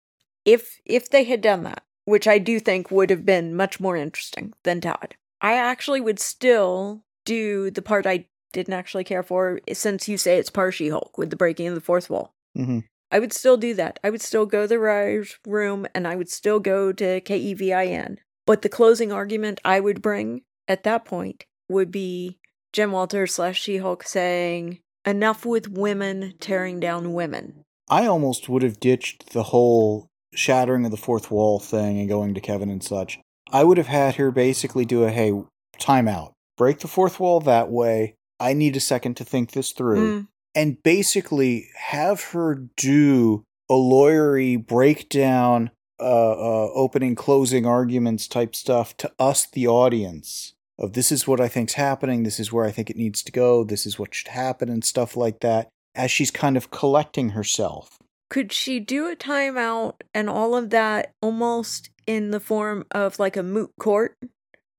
if 0.45 0.80
if 0.86 1.10
they 1.10 1.23
had 1.23 1.41
done 1.41 1.63
that, 1.63 1.84
which 2.06 2.28
I 2.28 2.38
do 2.38 2.60
think 2.60 2.91
would 2.91 3.10
have 3.10 3.26
been 3.26 3.56
much 3.56 3.80
more 3.80 3.95
interesting 3.97 4.54
than 4.63 4.82
Todd, 4.82 5.15
I 5.41 5.54
actually 5.54 6.02
would 6.02 6.19
still 6.19 7.04
do 7.26 7.69
the 7.71 7.82
part 7.82 8.06
I 8.06 8.28
didn't 8.54 8.73
actually 8.73 9.04
care 9.04 9.23
for, 9.23 9.60
since 9.73 10.08
you 10.08 10.17
say 10.17 10.38
it's 10.38 10.50
part 10.50 10.73
She 10.73 10.89
Hulk 10.89 11.17
with 11.17 11.30
the 11.30 11.36
breaking 11.36 11.67
of 11.67 11.76
the 11.76 11.82
fourth 11.82 12.10
wall. 12.10 12.34
Mhm. 12.58 12.84
I 13.12 13.19
would 13.19 13.34
still 13.34 13.58
do 13.58 13.73
that. 13.76 14.00
I 14.04 14.10
would 14.10 14.21
still 14.21 14.45
go 14.45 14.63
to 14.63 14.67
the 14.67 14.80
writer's 14.80 15.38
room 15.45 15.88
and 15.95 16.08
I 16.08 16.15
would 16.15 16.30
still 16.30 16.60
go 16.60 16.91
to 16.93 17.21
KEVIN. 17.21 18.17
But 18.45 18.62
the 18.62 18.69
closing 18.69 19.12
argument 19.12 19.60
I 19.65 19.80
would 19.80 20.02
bring 20.02 20.43
at 20.67 20.84
that 20.84 21.06
point 21.06 21.45
would 21.69 21.91
be 21.91 22.39
Jen 22.73 22.91
Walters 22.91 23.36
slash 23.36 23.60
She 23.62 23.77
Hulk 23.77 24.03
saying, 24.03 24.80
Enough 25.06 25.45
with 25.45 25.69
women 25.69 26.34
tearing 26.39 26.80
down 26.80 27.13
women. 27.13 27.63
I 27.89 28.06
almost 28.06 28.49
would 28.49 28.63
have 28.63 28.80
ditched 28.80 29.32
the 29.32 29.43
whole 29.43 30.08
shattering 30.34 30.86
of 30.86 30.91
the 30.91 30.97
fourth 30.97 31.32
wall 31.32 31.60
thing 31.60 31.99
and 31.99 32.10
going 32.10 32.34
to 32.34 32.41
Kevin 32.41 32.69
and 32.69 32.84
such. 32.84 33.19
I 33.51 33.63
would 33.63 33.77
have 33.77 33.88
had 33.88 34.15
her 34.15 34.32
basically 34.32 34.86
do 34.86 35.03
a 35.03 35.10
hey, 35.10 35.32
timeout, 35.80 36.34
break 36.58 36.80
the 36.80 36.88
fourth 36.88 37.19
wall 37.19 37.39
that 37.41 37.69
way. 37.69 38.15
I 38.39 38.53
need 38.53 38.75
a 38.75 38.82
second 38.82 39.15
to 39.17 39.23
think 39.23 39.51
this 39.51 39.71
through. 39.71 40.21
Mm, 40.21 40.27
and 40.53 40.84
basically 40.84 41.69
have 41.75 42.21
her 42.32 42.67
do 42.75 43.43
a 43.69 43.73
lawyery 43.73 44.65
breakdown, 44.65 45.71
uh, 45.99 46.32
uh, 46.32 46.69
opening, 46.73 47.15
closing 47.15 47.65
arguments 47.65 48.27
type 48.27 48.56
stuff 48.56 48.95
to 48.97 49.12
us, 49.19 49.45
the 49.45 49.67
audience. 49.67 50.53
Of 50.79 50.93
this 50.93 51.11
is 51.11 51.27
what 51.27 51.41
I 51.41 51.47
think's 51.47 51.73
happening. 51.73 52.23
This 52.23 52.39
is 52.39 52.51
where 52.51 52.65
I 52.65 52.71
think 52.71 52.89
it 52.89 52.97
needs 52.97 53.23
to 53.23 53.31
go. 53.31 53.63
This 53.63 53.85
is 53.85 53.97
what 53.97 54.13
should 54.13 54.27
happen, 54.29 54.69
and 54.69 54.83
stuff 54.85 55.17
like 55.17 55.39
that. 55.39 55.69
as 55.95 56.11
she's 56.11 56.29
kind 56.29 56.55
of 56.55 56.69
collecting 56.69 57.29
herself. 57.29 57.97
Could 58.29 58.51
she 58.53 58.79
do 58.79 59.09
a 59.09 59.15
timeout 59.15 59.95
and 60.13 60.29
all 60.29 60.55
of 60.55 60.69
that 60.69 61.11
almost 61.21 61.89
in 62.05 62.31
the 62.31 62.39
form 62.39 62.85
of 62.91 63.17
like 63.17 63.35
a 63.35 63.43
moot 63.43 63.71
court? 63.79 64.15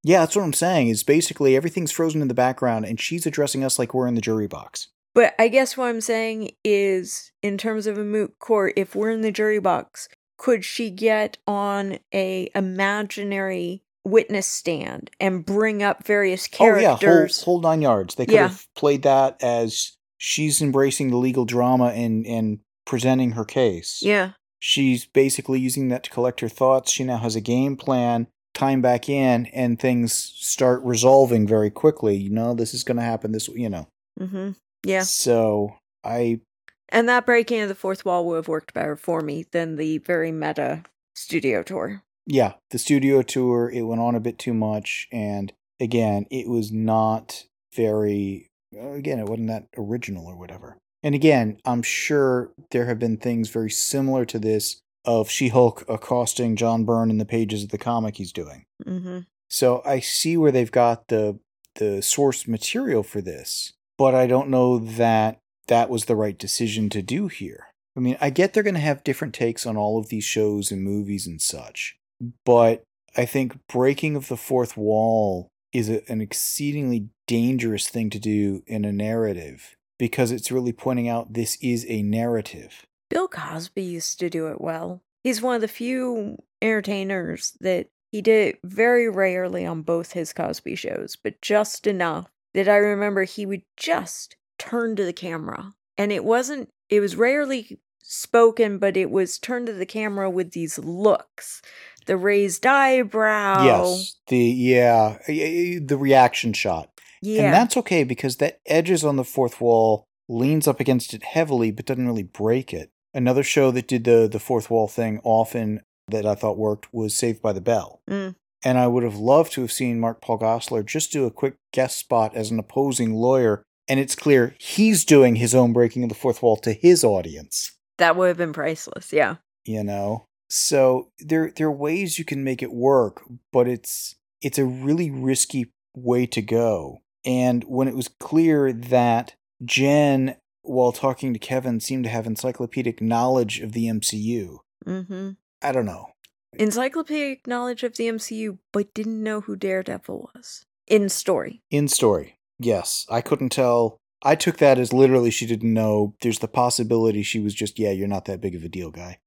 Yeah, 0.04 0.20
that's 0.20 0.36
what 0.36 0.44
I'm 0.44 0.52
saying. 0.52 0.88
Is 0.88 1.02
basically 1.02 1.56
everything's 1.56 1.90
frozen 1.90 2.22
in 2.22 2.28
the 2.28 2.34
background 2.34 2.84
and 2.84 3.00
she's 3.00 3.26
addressing 3.26 3.64
us 3.64 3.78
like 3.78 3.92
we're 3.92 4.06
in 4.06 4.14
the 4.14 4.20
jury 4.20 4.46
box. 4.46 4.88
But 5.14 5.34
I 5.38 5.48
guess 5.48 5.76
what 5.76 5.88
I'm 5.88 6.00
saying 6.00 6.52
is, 6.62 7.32
in 7.42 7.58
terms 7.58 7.88
of 7.88 7.98
a 7.98 8.04
moot 8.04 8.38
court, 8.38 8.74
if 8.76 8.94
we're 8.94 9.10
in 9.10 9.22
the 9.22 9.32
jury 9.32 9.58
box, 9.58 10.08
could 10.36 10.64
she 10.64 10.90
get 10.90 11.38
on 11.46 11.98
a 12.14 12.48
imaginary 12.54 13.82
witness 14.10 14.46
stand 14.46 15.10
and 15.20 15.44
bring 15.44 15.82
up 15.82 16.04
various 16.04 16.46
characters? 16.46 16.84
Oh 16.84 17.06
yeah, 17.06 17.16
whole, 17.18 17.28
whole 17.44 17.60
nine 17.60 17.82
yards. 17.82 18.14
They 18.14 18.26
could 18.26 18.34
Yeah. 18.34 18.48
have 18.48 18.66
played 18.74 19.02
that 19.02 19.42
as 19.42 19.96
she's 20.16 20.60
embracing 20.62 21.10
the 21.10 21.16
legal 21.16 21.44
drama 21.44 21.86
and 21.88 22.26
and 22.26 22.60
presenting 22.86 23.32
her 23.32 23.44
case. 23.44 24.00
yeah. 24.02 24.32
She's 24.60 25.04
basically 25.06 25.60
using 25.60 25.86
that 25.88 26.02
to 26.04 26.10
collect 26.10 26.40
her 26.40 26.48
thoughts. 26.48 26.90
She 26.90 27.04
now 27.04 27.18
has 27.18 27.36
a 27.36 27.40
game 27.40 27.76
plan, 27.76 28.26
time 28.54 28.82
back 28.82 29.08
in, 29.08 29.46
and 29.46 29.78
things 29.78 30.12
start 30.12 30.82
resolving 30.82 31.46
very 31.46 31.70
quickly. 31.70 32.16
You 32.16 32.30
know, 32.30 32.54
this 32.54 32.74
is 32.74 32.82
going 32.82 32.96
to 32.96 33.04
happen. 33.04 33.30
This, 33.30 33.46
you 33.46 33.68
know. 33.68 33.86
Mm-hmm. 34.18 34.50
Yeah. 34.84 35.02
So 35.02 35.76
I, 36.02 36.40
And 36.88 37.08
that 37.08 37.24
breaking 37.24 37.60
of 37.60 37.68
the 37.68 37.76
fourth 37.76 38.04
wall 38.04 38.26
would 38.26 38.34
have 38.36 38.48
worked 38.48 38.74
better 38.74 38.96
for 38.96 39.20
me 39.20 39.44
than 39.52 39.76
the 39.76 39.98
very 39.98 40.32
meta 40.32 40.82
studio 41.14 41.62
tour. 41.62 42.02
Yeah, 42.28 42.54
the 42.70 42.78
studio 42.78 43.22
tour. 43.22 43.70
It 43.70 43.82
went 43.82 44.02
on 44.02 44.14
a 44.14 44.20
bit 44.20 44.38
too 44.38 44.54
much, 44.54 45.08
and 45.10 45.52
again, 45.80 46.26
it 46.30 46.48
was 46.48 46.70
not 46.70 47.44
very. 47.74 48.50
Again, 48.78 49.18
it 49.18 49.26
wasn't 49.26 49.48
that 49.48 49.66
original 49.78 50.26
or 50.26 50.36
whatever. 50.36 50.76
And 51.02 51.14
again, 51.14 51.58
I'm 51.64 51.82
sure 51.82 52.52
there 52.70 52.84
have 52.84 52.98
been 52.98 53.16
things 53.16 53.48
very 53.48 53.70
similar 53.70 54.26
to 54.26 54.38
this 54.38 54.82
of 55.06 55.30
She-Hulk 55.30 55.84
accosting 55.88 56.54
John 56.54 56.84
Byrne 56.84 57.10
in 57.10 57.16
the 57.16 57.24
pages 57.24 57.62
of 57.62 57.70
the 57.70 57.78
comic 57.78 58.16
he's 58.16 58.32
doing. 58.32 58.66
Mm-hmm. 58.86 59.20
So 59.48 59.80
I 59.86 60.00
see 60.00 60.36
where 60.36 60.52
they've 60.52 60.70
got 60.70 61.08
the 61.08 61.38
the 61.76 62.02
source 62.02 62.46
material 62.46 63.02
for 63.02 63.22
this, 63.22 63.72
but 63.96 64.14
I 64.14 64.26
don't 64.26 64.50
know 64.50 64.78
that 64.78 65.38
that 65.68 65.88
was 65.88 66.04
the 66.04 66.16
right 66.16 66.36
decision 66.36 66.90
to 66.90 67.00
do 67.00 67.28
here. 67.28 67.68
I 67.96 68.00
mean, 68.00 68.18
I 68.20 68.30
get 68.30 68.52
they're 68.52 68.62
going 68.62 68.74
to 68.74 68.80
have 68.80 69.02
different 69.02 69.34
takes 69.34 69.64
on 69.64 69.76
all 69.76 69.98
of 69.98 70.08
these 70.08 70.24
shows 70.24 70.70
and 70.70 70.82
movies 70.82 71.26
and 71.26 71.40
such, 71.40 71.96
but 72.44 72.82
I 73.16 73.24
think 73.24 73.58
breaking 73.68 74.16
of 74.16 74.28
the 74.28 74.36
fourth 74.36 74.76
wall 74.76 75.48
is 75.72 75.88
a, 75.88 76.10
an 76.10 76.20
exceedingly 76.20 77.08
dangerous 77.26 77.88
thing 77.88 78.10
to 78.10 78.18
do 78.18 78.62
in 78.66 78.84
a 78.84 78.92
narrative 78.92 79.76
because 79.98 80.30
it's 80.30 80.52
really 80.52 80.72
pointing 80.72 81.08
out 81.08 81.32
this 81.32 81.58
is 81.60 81.84
a 81.88 82.02
narrative. 82.02 82.86
Bill 83.10 83.28
Cosby 83.28 83.82
used 83.82 84.20
to 84.20 84.30
do 84.30 84.48
it 84.48 84.60
well. 84.60 85.02
He's 85.24 85.42
one 85.42 85.56
of 85.56 85.60
the 85.60 85.68
few 85.68 86.38
entertainers 86.62 87.56
that 87.60 87.88
he 88.12 88.22
did 88.22 88.54
it 88.54 88.60
very 88.64 89.08
rarely 89.08 89.66
on 89.66 89.82
both 89.82 90.12
his 90.12 90.32
Cosby 90.32 90.76
shows, 90.76 91.16
but 91.16 91.40
just 91.42 91.86
enough 91.86 92.30
that 92.54 92.68
I 92.68 92.76
remember 92.76 93.24
he 93.24 93.44
would 93.44 93.62
just 93.76 94.36
turn 94.58 94.96
to 94.96 95.04
the 95.04 95.12
camera. 95.12 95.74
And 95.96 96.12
it 96.12 96.24
wasn't, 96.24 96.70
it 96.88 97.00
was 97.00 97.16
rarely 97.16 97.78
spoken, 98.02 98.78
but 98.78 98.96
it 98.96 99.10
was 99.10 99.38
turned 99.38 99.66
to 99.66 99.72
the 99.72 99.86
camera 99.86 100.30
with 100.30 100.52
these 100.52 100.78
looks. 100.78 101.60
The 102.08 102.16
raised 102.16 102.66
eyebrow. 102.66 103.64
Yes, 103.64 104.16
the 104.26 104.38
yeah, 104.38 105.18
the 105.26 105.96
reaction 105.96 106.52
shot. 106.52 106.90
Yeah. 107.22 107.44
And 107.44 107.54
that's 107.54 107.76
okay 107.76 108.02
because 108.02 108.36
that 108.36 108.58
edges 108.66 109.04
on 109.04 109.16
the 109.16 109.24
fourth 109.24 109.60
wall, 109.60 110.04
leans 110.28 110.66
up 110.66 110.80
against 110.80 111.14
it 111.14 111.22
heavily, 111.22 111.70
but 111.70 111.86
doesn't 111.86 112.06
really 112.06 112.22
break 112.22 112.72
it. 112.74 112.90
Another 113.14 113.42
show 113.42 113.70
that 113.70 113.88
did 113.88 114.04
the 114.04 114.28
the 114.30 114.38
fourth 114.38 114.70
wall 114.70 114.88
thing 114.88 115.20
often 115.22 115.80
that 116.08 116.26
I 116.26 116.34
thought 116.34 116.56
worked 116.58 116.92
was 116.92 117.14
Saved 117.14 117.42
by 117.42 117.52
the 117.52 117.60
Bell. 117.60 118.00
Mm. 118.08 118.34
And 118.64 118.78
I 118.78 118.86
would 118.88 119.04
have 119.04 119.16
loved 119.16 119.52
to 119.52 119.60
have 119.60 119.70
seen 119.70 120.00
Mark 120.00 120.20
Paul 120.20 120.38
Gosselaar 120.38 120.84
just 120.84 121.12
do 121.12 121.26
a 121.26 121.30
quick 121.30 121.54
guest 121.72 121.96
spot 121.98 122.34
as 122.34 122.50
an 122.50 122.58
opposing 122.58 123.14
lawyer. 123.14 123.62
And 123.86 124.00
it's 124.00 124.16
clear 124.16 124.54
he's 124.58 125.04
doing 125.04 125.36
his 125.36 125.54
own 125.54 125.72
breaking 125.72 126.02
of 126.02 126.08
the 126.08 126.14
fourth 126.14 126.42
wall 126.42 126.56
to 126.58 126.72
his 126.72 127.04
audience, 127.04 127.72
that 127.98 128.16
would 128.16 128.28
have 128.28 128.36
been 128.36 128.52
priceless. 128.52 129.12
Yeah. 129.12 129.36
you 129.64 129.84
know? 129.84 130.24
So 130.48 131.10
there 131.18 131.52
there 131.54 131.66
are 131.66 131.72
ways 131.72 132.18
you 132.18 132.24
can 132.24 132.42
make 132.42 132.62
it 132.62 132.72
work, 132.72 133.22
but 133.52 133.68
it's 133.68 134.16
it's 134.40 134.58
a 134.58 134.64
really 134.64 135.10
risky 135.10 135.72
way 135.94 136.26
to 136.26 136.42
go. 136.42 136.98
And 137.24 137.64
when 137.64 137.88
it 137.88 137.96
was 137.96 138.08
clear 138.08 138.72
that 138.72 139.34
Jen, 139.64 140.36
while 140.62 140.92
talking 140.92 141.32
to 141.32 141.38
Kevin, 141.38 141.80
seemed 141.80 142.04
to 142.04 142.10
have 142.10 142.26
encyclopedic 142.26 143.02
knowledge 143.02 143.60
of 143.60 143.72
the 143.72 143.86
MCU, 143.86 144.58
Mm-hmm. 144.88 145.30
I 145.62 145.72
don't 145.72 145.86
know. 145.86 146.10
Encyclopedic 146.54 147.46
knowledge 147.46 147.82
of 147.82 147.96
the 147.96 148.04
MCU, 148.04 148.58
but 148.72 148.94
didn't 148.94 149.22
know 149.22 149.42
who 149.42 149.54
Daredevil 149.54 150.30
was 150.34 150.64
in 150.86 151.08
story. 151.08 151.62
In 151.70 151.88
story, 151.88 152.38
yes, 152.58 153.06
I 153.10 153.20
couldn't 153.20 153.50
tell. 153.50 153.98
I 154.22 154.34
took 154.34 154.56
that 154.58 154.78
as 154.78 154.92
literally 154.92 155.30
she 155.30 155.46
didn't 155.46 155.72
know. 155.72 156.14
There's 156.22 156.40
the 156.40 156.48
possibility 156.48 157.22
she 157.22 157.38
was 157.38 157.54
just, 157.54 157.78
yeah, 157.78 157.90
you're 157.90 158.08
not 158.08 158.24
that 158.24 158.40
big 158.40 158.54
of 158.54 158.64
a 158.64 158.68
deal 158.68 158.90
guy. 158.90 159.18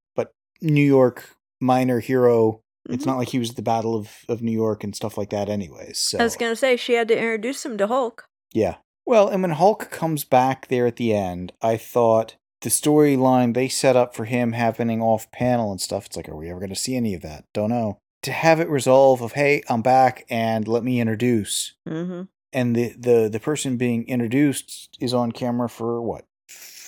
New 0.62 0.86
York 0.86 1.36
minor 1.60 2.00
hero. 2.00 2.62
It's 2.90 3.04
Mhm. 3.04 3.08
not 3.08 3.18
like 3.18 3.30
he 3.30 3.40
was 3.40 3.52
at 3.52 3.56
the 3.56 3.62
Battle 3.62 3.96
of, 3.96 4.10
of 4.28 4.42
New 4.42 4.52
York 4.52 4.84
and 4.84 4.96
stuff 4.96 5.18
like 5.18 5.30
that, 5.30 5.50
anyways. 5.50 5.98
So 6.00 6.18
I 6.20 6.24
was 6.24 6.36
gonna 6.36 6.56
say 6.56 6.76
she 6.76 6.94
had 6.94 7.08
to 7.10 7.18
introduce 7.18 7.66
him 7.66 7.78
to 7.78 7.88
Hulk. 7.88 8.26
Yeah. 8.54 8.78
Well, 9.06 9.28
and 9.30 9.42
when 9.42 9.52
Hulk 9.52 9.90
comes 9.92 10.24
back 10.24 10.68
there 10.68 10.88
at 10.88 10.96
the 10.96 11.14
end, 11.14 11.54
I 11.62 11.78
thought 11.78 12.36
the 12.62 12.70
storyline 12.70 13.54
they 13.54 13.68
set 13.68 13.96
up 13.96 14.16
for 14.16 14.26
him 14.26 14.52
happening 14.54 15.02
off 15.02 15.32
panel 15.32 15.72
and 15.72 15.82
stuff, 15.82 16.06
it's 16.06 16.16
like, 16.16 16.30
are 16.30 16.36
we 16.36 16.50
ever 16.50 16.60
going 16.60 16.70
to 16.70 16.76
see 16.76 16.96
any 16.96 17.14
of 17.16 17.22
that? 17.24 17.46
Don't 17.54 17.72
know. 17.72 17.98
To 18.24 18.32
have 18.32 18.60
it 18.60 18.70
resolve 18.70 19.22
of, 19.22 19.32
hey, 19.34 19.64
I'm 19.68 19.82
back 19.82 20.26
and 20.30 20.68
let 20.68 20.84
me 20.84 21.00
introduce. 21.02 21.74
Mm-hmm. 21.90 22.24
And 22.54 22.76
the, 22.76 22.90
the, 22.98 23.30
the 23.32 23.40
person 23.40 23.78
being 23.78 24.08
introduced 24.08 24.96
is 25.00 25.14
on 25.14 25.32
camera 25.32 25.70
for 25.70 26.02
what, 26.02 26.26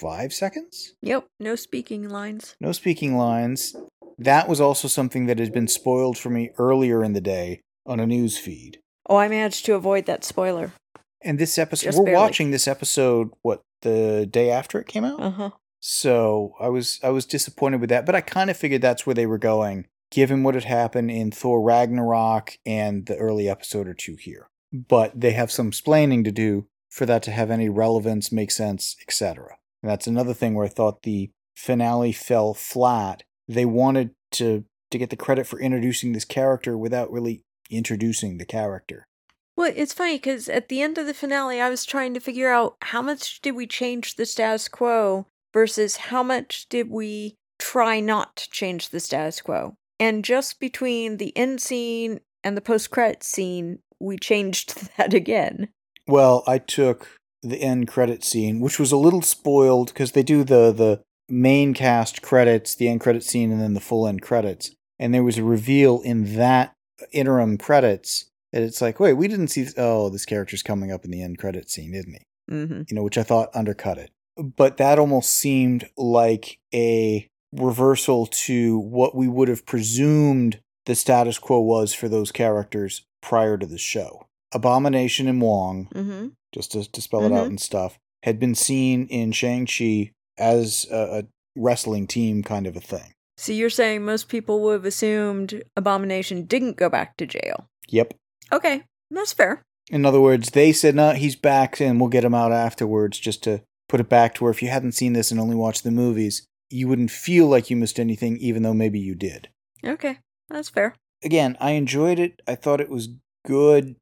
five 0.03 0.33
seconds? 0.33 0.93
Yep, 1.01 1.25
no 1.39 1.55
speaking 1.55 2.09
lines. 2.09 2.55
No 2.59 2.71
speaking 2.73 3.17
lines. 3.17 3.75
That 4.17 4.47
was 4.47 4.61
also 4.61 4.87
something 4.87 5.25
that 5.25 5.39
had 5.39 5.53
been 5.53 5.67
spoiled 5.67 6.17
for 6.17 6.29
me 6.29 6.51
earlier 6.57 7.03
in 7.03 7.13
the 7.13 7.21
day 7.21 7.61
on 7.85 7.99
a 7.99 8.05
news 8.05 8.37
feed. 8.37 8.79
Oh, 9.09 9.17
I 9.17 9.27
managed 9.27 9.65
to 9.65 9.73
avoid 9.75 10.05
that 10.05 10.23
spoiler. 10.23 10.73
And 11.21 11.39
this 11.39 11.57
episode, 11.57 11.85
Just 11.87 11.97
we're 11.97 12.05
barely. 12.05 12.19
watching 12.21 12.51
this 12.51 12.67
episode, 12.67 13.29
what, 13.41 13.61
the 13.81 14.27
day 14.29 14.49
after 14.51 14.79
it 14.79 14.87
came 14.87 15.05
out? 15.05 15.21
Uh 15.21 15.31
huh. 15.31 15.49
So 15.79 16.53
I 16.59 16.69
was 16.69 16.99
I 17.03 17.09
was 17.09 17.25
disappointed 17.25 17.81
with 17.81 17.89
that, 17.89 18.05
but 18.05 18.15
I 18.15 18.21
kind 18.21 18.49
of 18.49 18.57
figured 18.57 18.81
that's 18.81 19.05
where 19.05 19.13
they 19.13 19.25
were 19.25 19.37
going, 19.37 19.87
given 20.11 20.43
what 20.43 20.55
had 20.55 20.63
happened 20.65 21.11
in 21.11 21.31
Thor 21.31 21.61
Ragnarok 21.61 22.57
and 22.65 23.05
the 23.05 23.17
early 23.17 23.49
episode 23.49 23.87
or 23.87 23.93
two 23.93 24.15
here. 24.15 24.47
But 24.71 25.19
they 25.19 25.31
have 25.31 25.51
some 25.51 25.67
explaining 25.69 26.23
to 26.23 26.31
do 26.31 26.67
for 26.89 27.05
that 27.05 27.23
to 27.23 27.31
have 27.31 27.51
any 27.51 27.67
relevance, 27.69 28.31
make 28.31 28.51
sense, 28.51 28.95
etc. 29.01 29.57
And 29.83 29.91
that's 29.91 30.07
another 30.07 30.33
thing 30.33 30.55
where 30.55 30.65
I 30.65 30.69
thought 30.69 31.03
the 31.03 31.29
finale 31.55 32.13
fell 32.13 32.53
flat. 32.53 33.23
They 33.47 33.65
wanted 33.65 34.11
to 34.31 34.63
to 34.89 34.97
get 34.97 35.09
the 35.09 35.15
credit 35.15 35.47
for 35.47 35.59
introducing 35.59 36.13
this 36.13 36.25
character 36.25 36.77
without 36.77 37.11
really 37.11 37.41
introducing 37.69 38.37
the 38.37 38.45
character. 38.45 39.07
Well, 39.55 39.71
it's 39.75 39.93
funny 39.93 40.17
because 40.17 40.47
at 40.47 40.69
the 40.69 40.81
end 40.81 40.97
of 40.97 41.07
the 41.07 41.13
finale, 41.13 41.59
I 41.59 41.69
was 41.69 41.83
trying 41.83 42.13
to 42.13 42.19
figure 42.19 42.49
out 42.49 42.75
how 42.81 43.01
much 43.01 43.41
did 43.41 43.55
we 43.55 43.67
change 43.67 44.15
the 44.15 44.25
status 44.25 44.67
quo 44.67 45.27
versus 45.51 45.97
how 45.97 46.23
much 46.23 46.67
did 46.69 46.89
we 46.89 47.37
try 47.59 47.99
not 47.99 48.35
to 48.35 48.49
change 48.49 48.89
the 48.89 48.99
status 48.99 49.41
quo. 49.41 49.75
And 49.99 50.25
just 50.25 50.59
between 50.59 51.17
the 51.17 51.35
end 51.37 51.61
scene 51.61 52.19
and 52.43 52.57
the 52.57 52.61
post 52.61 52.91
credit 52.91 53.23
scene, 53.23 53.79
we 53.99 54.17
changed 54.17 54.89
that 54.97 55.13
again. 55.13 55.69
Well, 56.07 56.43
I 56.45 56.57
took 56.57 57.17
the 57.43 57.61
end 57.61 57.87
credit 57.87 58.23
scene, 58.23 58.59
which 58.59 58.79
was 58.79 58.91
a 58.91 58.97
little 58.97 59.21
spoiled 59.21 59.87
because 59.87 60.13
they 60.13 60.23
do 60.23 60.43
the 60.43 60.71
the 60.71 61.01
main 61.29 61.73
cast 61.73 62.21
credits, 62.21 62.75
the 62.75 62.87
end 62.87 63.01
credit 63.01 63.23
scene, 63.23 63.51
and 63.51 63.61
then 63.61 63.73
the 63.73 63.79
full 63.79 64.07
end 64.07 64.21
credits. 64.21 64.71
And 64.99 65.13
there 65.13 65.23
was 65.23 65.37
a 65.37 65.43
reveal 65.43 66.01
in 66.01 66.35
that 66.37 66.73
interim 67.11 67.57
credits 67.57 68.29
that 68.51 68.61
it's 68.61 68.81
like, 68.81 68.99
wait, 68.99 69.13
we 69.13 69.27
didn't 69.27 69.49
see. 69.49 69.63
This. 69.63 69.73
Oh, 69.77 70.09
this 70.09 70.25
character's 70.25 70.63
coming 70.63 70.91
up 70.91 71.03
in 71.03 71.11
the 71.11 71.21
end 71.21 71.37
credit 71.37 71.69
scene, 71.69 71.93
isn't 71.93 72.13
he? 72.13 72.53
Mm-hmm. 72.53 72.81
You 72.87 72.95
know, 72.95 73.03
which 73.03 73.17
I 73.17 73.23
thought 73.23 73.49
undercut 73.53 73.97
it. 73.97 74.11
But 74.37 74.77
that 74.77 74.97
almost 74.97 75.31
seemed 75.31 75.89
like 75.97 76.57
a 76.73 77.27
reversal 77.51 78.25
to 78.25 78.79
what 78.79 79.15
we 79.15 79.27
would 79.27 79.47
have 79.47 79.65
presumed 79.65 80.59
the 80.85 80.95
status 80.95 81.37
quo 81.37 81.59
was 81.59 81.93
for 81.93 82.09
those 82.09 82.31
characters 82.31 83.05
prior 83.21 83.57
to 83.57 83.65
the 83.65 83.77
show. 83.77 84.27
Abomination 84.53 85.27
and 85.27 85.41
Wong 85.41 85.87
Mm-hmm. 85.93 86.27
Just 86.53 86.71
to, 86.73 86.89
to 86.91 87.01
spell 87.01 87.23
it 87.25 87.31
out 87.33 87.45
Mhm. 87.45 87.49
and 87.49 87.59
stuff, 87.61 87.97
had 88.23 88.39
been 88.39 88.55
seen 88.55 89.07
in 89.07 89.31
Shang-Chi 89.33 90.11
as 90.37 90.87
a, 90.91 91.19
a 91.19 91.23
wrestling 91.55 92.07
team 92.07 92.43
kind 92.43 92.65
of 92.67 92.75
a 92.75 92.81
thing. 92.81 93.13
So 93.37 93.51
you're 93.51 93.69
saying 93.69 94.05
most 94.05 94.29
people 94.29 94.61
would 94.61 94.73
have 94.73 94.85
assumed 94.85 95.63
Abomination 95.75 96.43
didn't 96.45 96.77
go 96.77 96.89
back 96.89 97.17
to 97.17 97.25
jail. 97.25 97.65
Yep. 97.89 98.13
Okay, 98.51 98.83
that's 99.11 99.33
fair. 99.33 99.61
In 99.91 100.05
other 100.05 100.21
words, 100.21 100.51
they 100.51 100.71
said, 100.71 100.95
no, 100.95 101.11
he's 101.11 101.35
back 101.35 101.81
and 101.81 101.99
we'll 101.99 102.09
get 102.09 102.23
him 102.23 102.33
out 102.35 102.51
afterwards 102.51 103.19
just 103.19 103.43
to 103.43 103.61
put 103.89 103.99
it 103.99 104.07
back 104.07 104.35
to 104.35 104.43
where 104.43 104.51
if 104.51 104.61
you 104.61 104.69
hadn't 104.69 104.93
seen 104.93 105.13
this 105.13 105.29
and 105.31 105.39
only 105.39 105.55
watched 105.55 105.83
the 105.83 105.91
movies, 105.91 106.45
you 106.69 106.87
wouldn't 106.87 107.11
feel 107.11 107.47
like 107.47 107.69
you 107.69 107.75
missed 107.75 107.99
anything, 107.99 108.37
even 108.37 108.63
though 108.63 108.73
maybe 108.73 108.99
you 108.99 109.13
did. 109.15 109.49
Okay, 109.83 110.19
that's 110.49 110.69
fair. 110.69 110.95
Again, 111.23 111.57
I 111.59 111.71
enjoyed 111.71 112.19
it. 112.19 112.41
I 112.47 112.55
thought 112.55 112.81
it 112.81 112.89
was 112.89 113.09
good. 113.45 113.95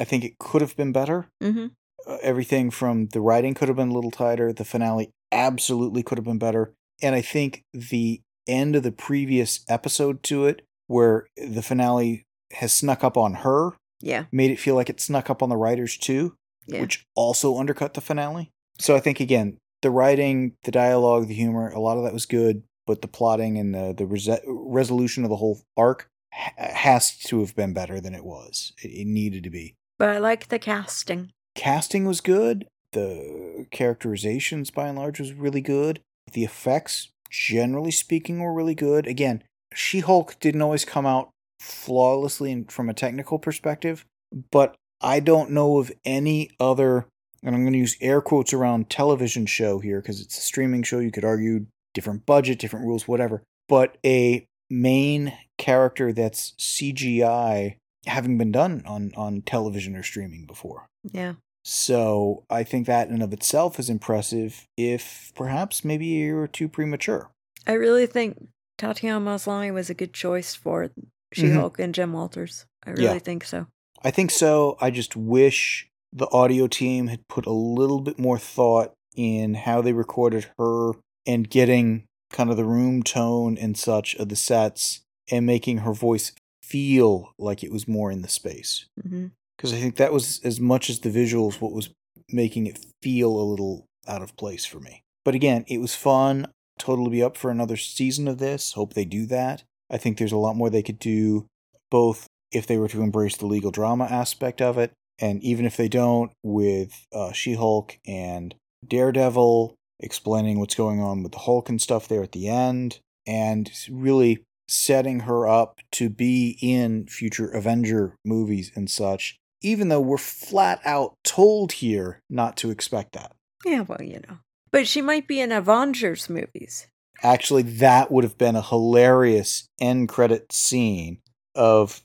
I 0.00 0.04
think 0.04 0.24
it 0.24 0.38
could 0.38 0.60
have 0.62 0.76
been 0.76 0.92
better. 0.92 1.28
Mm-hmm. 1.42 1.66
Uh, 2.06 2.18
everything 2.22 2.70
from 2.70 3.06
the 3.08 3.20
writing 3.20 3.54
could 3.54 3.68
have 3.68 3.76
been 3.76 3.88
a 3.90 3.94
little 3.94 4.10
tighter. 4.10 4.52
The 4.52 4.64
finale 4.64 5.10
absolutely 5.32 6.02
could 6.02 6.18
have 6.18 6.24
been 6.24 6.38
better. 6.38 6.72
And 7.02 7.14
I 7.14 7.20
think 7.20 7.62
the 7.72 8.20
end 8.46 8.76
of 8.76 8.82
the 8.82 8.92
previous 8.92 9.64
episode 9.68 10.22
to 10.24 10.46
it, 10.46 10.62
where 10.86 11.26
the 11.36 11.62
finale 11.62 12.24
has 12.52 12.72
snuck 12.72 13.02
up 13.02 13.16
on 13.16 13.34
her, 13.34 13.72
Yeah, 14.00 14.24
made 14.30 14.50
it 14.52 14.60
feel 14.60 14.74
like 14.76 14.88
it 14.88 15.00
snuck 15.00 15.28
up 15.28 15.42
on 15.42 15.48
the 15.48 15.56
writers 15.56 15.96
too, 15.96 16.34
yeah. 16.66 16.80
which 16.80 17.04
also 17.16 17.58
undercut 17.58 17.94
the 17.94 18.00
finale. 18.00 18.50
So 18.78 18.94
I 18.94 19.00
think 19.00 19.18
again, 19.20 19.58
the 19.82 19.90
writing, 19.90 20.52
the 20.64 20.70
dialogue, 20.70 21.26
the 21.28 21.34
humor, 21.34 21.70
a 21.70 21.80
lot 21.80 21.98
of 21.98 22.04
that 22.04 22.12
was 22.12 22.24
good, 22.26 22.62
but 22.86 23.02
the 23.02 23.08
plotting 23.08 23.58
and 23.58 23.74
the 23.74 23.92
the 23.96 24.06
res- 24.06 24.28
resolution 24.46 25.24
of 25.24 25.30
the 25.30 25.36
whole 25.36 25.60
arc 25.76 26.08
ha- 26.32 26.52
has 26.58 27.16
to 27.18 27.40
have 27.40 27.56
been 27.56 27.72
better 27.74 28.00
than 28.00 28.14
it 28.14 28.24
was. 28.24 28.72
It, 28.82 28.88
it 28.88 29.06
needed 29.06 29.42
to 29.44 29.50
be. 29.50 29.74
but 29.98 30.08
I 30.08 30.18
like 30.18 30.48
the 30.48 30.58
casting. 30.60 31.32
Casting 31.56 32.04
was 32.04 32.20
good. 32.20 32.66
The 32.92 33.66
characterizations, 33.70 34.70
by 34.70 34.88
and 34.88 34.98
large, 34.98 35.18
was 35.18 35.32
really 35.32 35.60
good. 35.60 36.00
The 36.32 36.44
effects, 36.44 37.08
generally 37.30 37.90
speaking, 37.90 38.38
were 38.40 38.52
really 38.52 38.74
good. 38.74 39.06
Again, 39.06 39.42
She 39.74 40.00
Hulk 40.00 40.38
didn't 40.38 40.62
always 40.62 40.84
come 40.84 41.06
out 41.06 41.30
flawlessly 41.60 42.64
from 42.68 42.88
a 42.88 42.94
technical 42.94 43.38
perspective, 43.38 44.04
but 44.50 44.76
I 45.00 45.20
don't 45.20 45.50
know 45.50 45.78
of 45.78 45.92
any 46.04 46.50
other, 46.60 47.06
and 47.42 47.54
I'm 47.54 47.62
going 47.62 47.72
to 47.72 47.78
use 47.78 47.96
air 48.00 48.20
quotes 48.20 48.52
around 48.52 48.90
television 48.90 49.46
show 49.46 49.78
here 49.78 50.00
because 50.00 50.20
it's 50.20 50.38
a 50.38 50.42
streaming 50.42 50.82
show. 50.82 51.00
You 51.00 51.10
could 51.10 51.24
argue 51.24 51.66
different 51.94 52.26
budget, 52.26 52.58
different 52.58 52.86
rules, 52.86 53.08
whatever, 53.08 53.42
but 53.68 53.96
a 54.04 54.46
main 54.70 55.32
character 55.58 56.12
that's 56.12 56.52
CGI 56.58 57.76
having 58.06 58.38
been 58.38 58.52
done 58.52 58.82
on, 58.86 59.12
on 59.16 59.42
television 59.42 59.96
or 59.96 60.02
streaming 60.02 60.46
before. 60.46 60.86
Yeah. 61.12 61.34
So 61.68 62.44
I 62.48 62.62
think 62.62 62.86
that 62.86 63.08
in 63.08 63.14
and 63.14 63.22
of 63.24 63.32
itself 63.32 63.80
is 63.80 63.90
impressive, 63.90 64.68
if 64.76 65.32
perhaps 65.34 65.84
maybe 65.84 66.06
a 66.14 66.18
year 66.18 66.40
or 66.40 66.46
two 66.46 66.68
premature. 66.68 67.28
I 67.66 67.72
really 67.72 68.06
think 68.06 68.38
Tatiana 68.78 69.18
Maslany 69.24 69.74
was 69.74 69.90
a 69.90 69.94
good 69.94 70.12
choice 70.12 70.54
for 70.54 70.90
She 71.32 71.50
Hulk 71.50 71.80
and 71.80 71.92
Jen 71.92 72.12
Walters. 72.12 72.66
I 72.86 72.90
really 72.90 73.02
Yeah. 73.02 73.18
think 73.18 73.42
so. 73.42 73.66
I 74.04 74.12
think 74.12 74.30
so. 74.30 74.76
I 74.80 74.92
just 74.92 75.16
wish 75.16 75.88
the 76.12 76.30
audio 76.30 76.68
team 76.68 77.08
had 77.08 77.26
put 77.26 77.46
a 77.46 77.52
little 77.52 78.00
bit 78.00 78.16
more 78.16 78.38
thought 78.38 78.92
in 79.16 79.54
how 79.54 79.82
they 79.82 79.92
recorded 79.92 80.46
her 80.60 80.92
and 81.26 81.50
getting 81.50 82.04
kind 82.30 82.48
of 82.48 82.56
the 82.56 82.64
room 82.64 83.02
tone 83.02 83.58
and 83.58 83.76
such 83.76 84.14
of 84.14 84.28
the 84.28 84.36
sets 84.36 85.00
and 85.32 85.44
making 85.44 85.78
her 85.78 85.92
voice 85.92 86.30
feel 86.62 87.32
like 87.40 87.64
it 87.64 87.72
was 87.72 87.88
more 87.88 88.12
in 88.12 88.22
the 88.22 88.28
space. 88.28 88.86
hmm 89.02 89.26
Because 89.56 89.72
I 89.72 89.76
think 89.76 89.96
that 89.96 90.12
was 90.12 90.40
as 90.44 90.60
much 90.60 90.90
as 90.90 91.00
the 91.00 91.10
visuals 91.10 91.60
what 91.60 91.72
was 91.72 91.90
making 92.30 92.66
it 92.66 92.84
feel 93.02 93.30
a 93.30 93.42
little 93.42 93.86
out 94.06 94.22
of 94.22 94.36
place 94.36 94.64
for 94.64 94.80
me. 94.80 95.02
But 95.24 95.34
again, 95.34 95.64
it 95.68 95.80
was 95.80 95.94
fun. 95.94 96.48
Totally 96.78 97.10
be 97.10 97.22
up 97.22 97.36
for 97.36 97.50
another 97.50 97.76
season 97.76 98.28
of 98.28 98.38
this. 98.38 98.72
Hope 98.72 98.94
they 98.94 99.04
do 99.04 99.26
that. 99.26 99.64
I 99.90 99.96
think 99.96 100.18
there's 100.18 100.32
a 100.32 100.36
lot 100.36 100.56
more 100.56 100.68
they 100.68 100.82
could 100.82 100.98
do, 100.98 101.46
both 101.90 102.26
if 102.52 102.66
they 102.66 102.76
were 102.76 102.88
to 102.88 103.02
embrace 103.02 103.36
the 103.36 103.46
legal 103.46 103.70
drama 103.70 104.04
aspect 104.04 104.60
of 104.60 104.78
it, 104.78 104.92
and 105.18 105.42
even 105.42 105.64
if 105.64 105.76
they 105.76 105.88
don't, 105.88 106.32
with 106.42 107.06
uh, 107.12 107.32
She 107.32 107.54
Hulk 107.54 107.98
and 108.06 108.54
Daredevil 108.86 109.74
explaining 110.00 110.60
what's 110.60 110.74
going 110.74 111.00
on 111.00 111.22
with 111.22 111.32
the 111.32 111.38
Hulk 111.38 111.68
and 111.68 111.80
stuff 111.80 112.06
there 112.06 112.22
at 112.22 112.32
the 112.32 112.48
end, 112.48 113.00
and 113.26 113.70
really 113.90 114.42
setting 114.68 115.20
her 115.20 115.48
up 115.48 115.80
to 115.92 116.10
be 116.10 116.58
in 116.60 117.06
future 117.06 117.48
Avenger 117.48 118.16
movies 118.24 118.70
and 118.74 118.90
such, 118.90 119.36
even 119.62 119.88
though 119.88 120.00
we're 120.00 120.18
flat 120.18 120.80
out 120.84 121.14
told 121.24 121.72
here 121.72 122.20
not 122.30 122.56
to 122.58 122.70
expect 122.70 123.12
that. 123.12 123.32
Yeah, 123.64 123.80
well, 123.82 124.02
you 124.02 124.20
know. 124.28 124.38
But 124.70 124.86
she 124.86 125.00
might 125.00 125.26
be 125.26 125.40
in 125.40 125.52
Avengers 125.52 126.28
movies. 126.28 126.86
Actually, 127.22 127.62
that 127.62 128.10
would 128.10 128.24
have 128.24 128.36
been 128.36 128.56
a 128.56 128.62
hilarious 128.62 129.66
end 129.80 130.08
credit 130.08 130.52
scene 130.52 131.18
of 131.54 132.02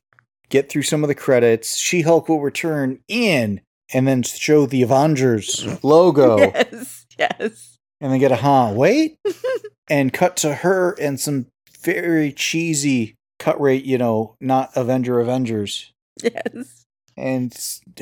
get 0.49 0.69
through 0.69 0.83
some 0.83 1.03
of 1.03 1.07
the 1.09 1.15
credits, 1.15 1.77
She 1.77 2.01
Hulk 2.01 2.29
will 2.29 2.41
return 2.41 2.99
in, 3.07 3.61
and 3.93 4.07
then 4.07 4.23
show 4.23 4.65
the 4.65 4.83
Avengers 4.83 5.65
logo, 5.83 6.37
Yes, 6.37 7.05
yes. 7.17 7.77
and 7.99 8.11
then 8.11 8.19
get 8.19 8.31
a 8.31 8.37
huh, 8.37 8.71
wait, 8.73 9.17
and 9.89 10.13
cut 10.13 10.37
to 10.37 10.55
her 10.55 10.91
and 10.99 11.19
some 11.19 11.47
very 11.81 12.31
cheesy 12.31 13.15
cut 13.39 13.59
rate, 13.59 13.83
you 13.83 13.97
know, 13.97 14.35
not 14.39 14.71
Avenger 14.75 15.19
Avengers, 15.19 15.91
Yes. 16.21 16.80
And 17.17 17.55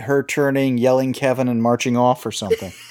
her 0.04 0.24
turning, 0.24 0.78
yelling 0.78 1.14
Kevin, 1.14 1.48
and 1.48 1.62
marching 1.62 1.98
off 1.98 2.26
or 2.26 2.32
something. 2.32 2.72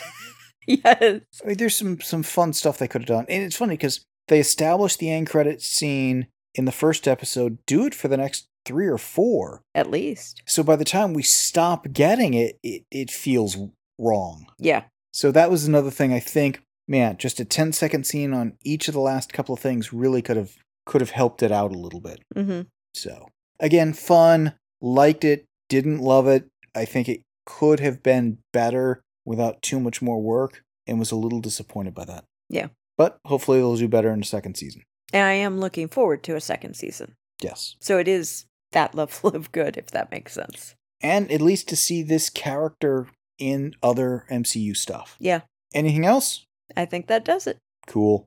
Yes. 0.67 1.23
I 1.43 1.47
mean, 1.47 1.57
there's 1.57 1.77
some 1.77 1.99
some 2.03 2.23
fun 2.23 2.53
stuff 2.53 2.77
they 2.77 2.89
could 2.89 3.01
have 3.01 3.09
done, 3.09 3.25
and 3.31 3.43
it's 3.43 3.57
funny 3.57 3.73
because 3.75 4.05
they 4.29 4.39
established 4.39 4.99
the 4.99 5.11
end 5.11 5.31
credit 5.31 5.63
scene 5.63 6.27
in 6.55 6.67
the 6.67 6.73
first 6.73 7.09
episode. 7.09 7.57
Do 7.67 7.87
it 7.87 7.95
for 7.95 8.09
the 8.09 8.19
next 8.19 8.49
three 8.67 8.87
or 8.87 8.99
four. 8.99 9.63
At 9.75 9.91
least. 9.91 10.43
So 10.47 10.63
by 10.63 10.77
the 10.77 10.85
time 10.85 11.15
we 11.15 11.23
stop 11.23 11.91
getting 11.95 12.35
it, 12.35 12.59
it 12.63 12.85
it 12.91 13.11
feels 13.11 13.57
wrong. 13.99 14.47
Yeah. 14.59 14.85
So 15.11 15.33
that 15.33 15.51
was 15.51 15.67
another 15.67 15.91
thing 15.91 16.13
I 16.13 16.21
think. 16.21 16.61
Man, 16.87 17.17
just 17.17 17.41
a 17.41 17.45
10 17.47 17.73
second 17.73 18.05
scene 18.05 18.35
on 18.35 18.55
each 18.63 18.89
of 18.89 18.95
the 18.95 19.01
last 19.01 19.33
couple 19.33 19.55
of 19.55 19.61
things 19.61 19.93
really 19.93 20.21
could 20.21 20.37
have 20.37 20.53
could 20.85 21.01
have 21.01 21.11
helped 21.11 21.43
it 21.43 21.51
out 21.51 21.75
a 21.75 21.79
little 21.79 22.01
bit. 22.01 22.21
hmm 22.35 22.63
So 22.95 23.29
again, 23.59 23.95
fun, 23.95 24.53
liked 24.83 25.25
it, 25.25 25.47
didn't 25.69 25.99
love 25.99 26.27
it. 26.27 26.49
I 26.75 26.85
think 26.85 27.09
it 27.09 27.23
could 27.47 27.81
have 27.81 28.03
been 28.03 28.39
better 28.53 29.01
without 29.25 29.63
too 29.63 29.81
much 29.81 30.01
more 30.01 30.21
work, 30.21 30.63
and 30.87 30.99
was 30.99 31.11
a 31.11 31.17
little 31.17 31.41
disappointed 31.41 31.95
by 31.95 32.05
that. 32.07 32.25
Yeah. 32.49 32.69
But 32.97 33.19
hopefully 33.27 33.59
they'll 33.59 33.77
do 33.77 33.89
better 33.89 34.11
in 34.13 34.21
the 34.21 34.27
second 34.27 34.57
season. 34.57 34.83
And 35.13 35.27
I 35.27 35.33
am 35.33 35.61
looking 35.61 35.89
forward 35.89 36.23
to 36.25 36.37
a 36.37 36.41
second 36.41 36.75
season. 36.75 37.15
Yes. 37.43 37.77
So 37.81 37.99
it 37.99 38.09
is 38.09 38.47
that 38.73 38.95
level 38.95 39.31
of 39.31 39.53
good, 39.53 39.77
if 39.77 39.91
that 39.93 40.11
makes 40.11 40.33
sense. 40.33 40.75
And 41.01 41.31
at 41.31 41.41
least 41.41 41.69
to 41.69 41.77
see 41.77 42.03
this 42.03 42.29
character 42.29 43.07
in 43.39 43.75
other 43.83 44.27
MCU 44.31 44.77
stuff. 44.77 45.17
Yeah. 45.21 45.43
Anything 45.75 46.05
else? 46.05 46.45
I 46.77 46.85
think 46.87 47.07
that 47.07 47.25
does 47.25 47.47
it. 47.47 47.59
Cool. 47.87 48.27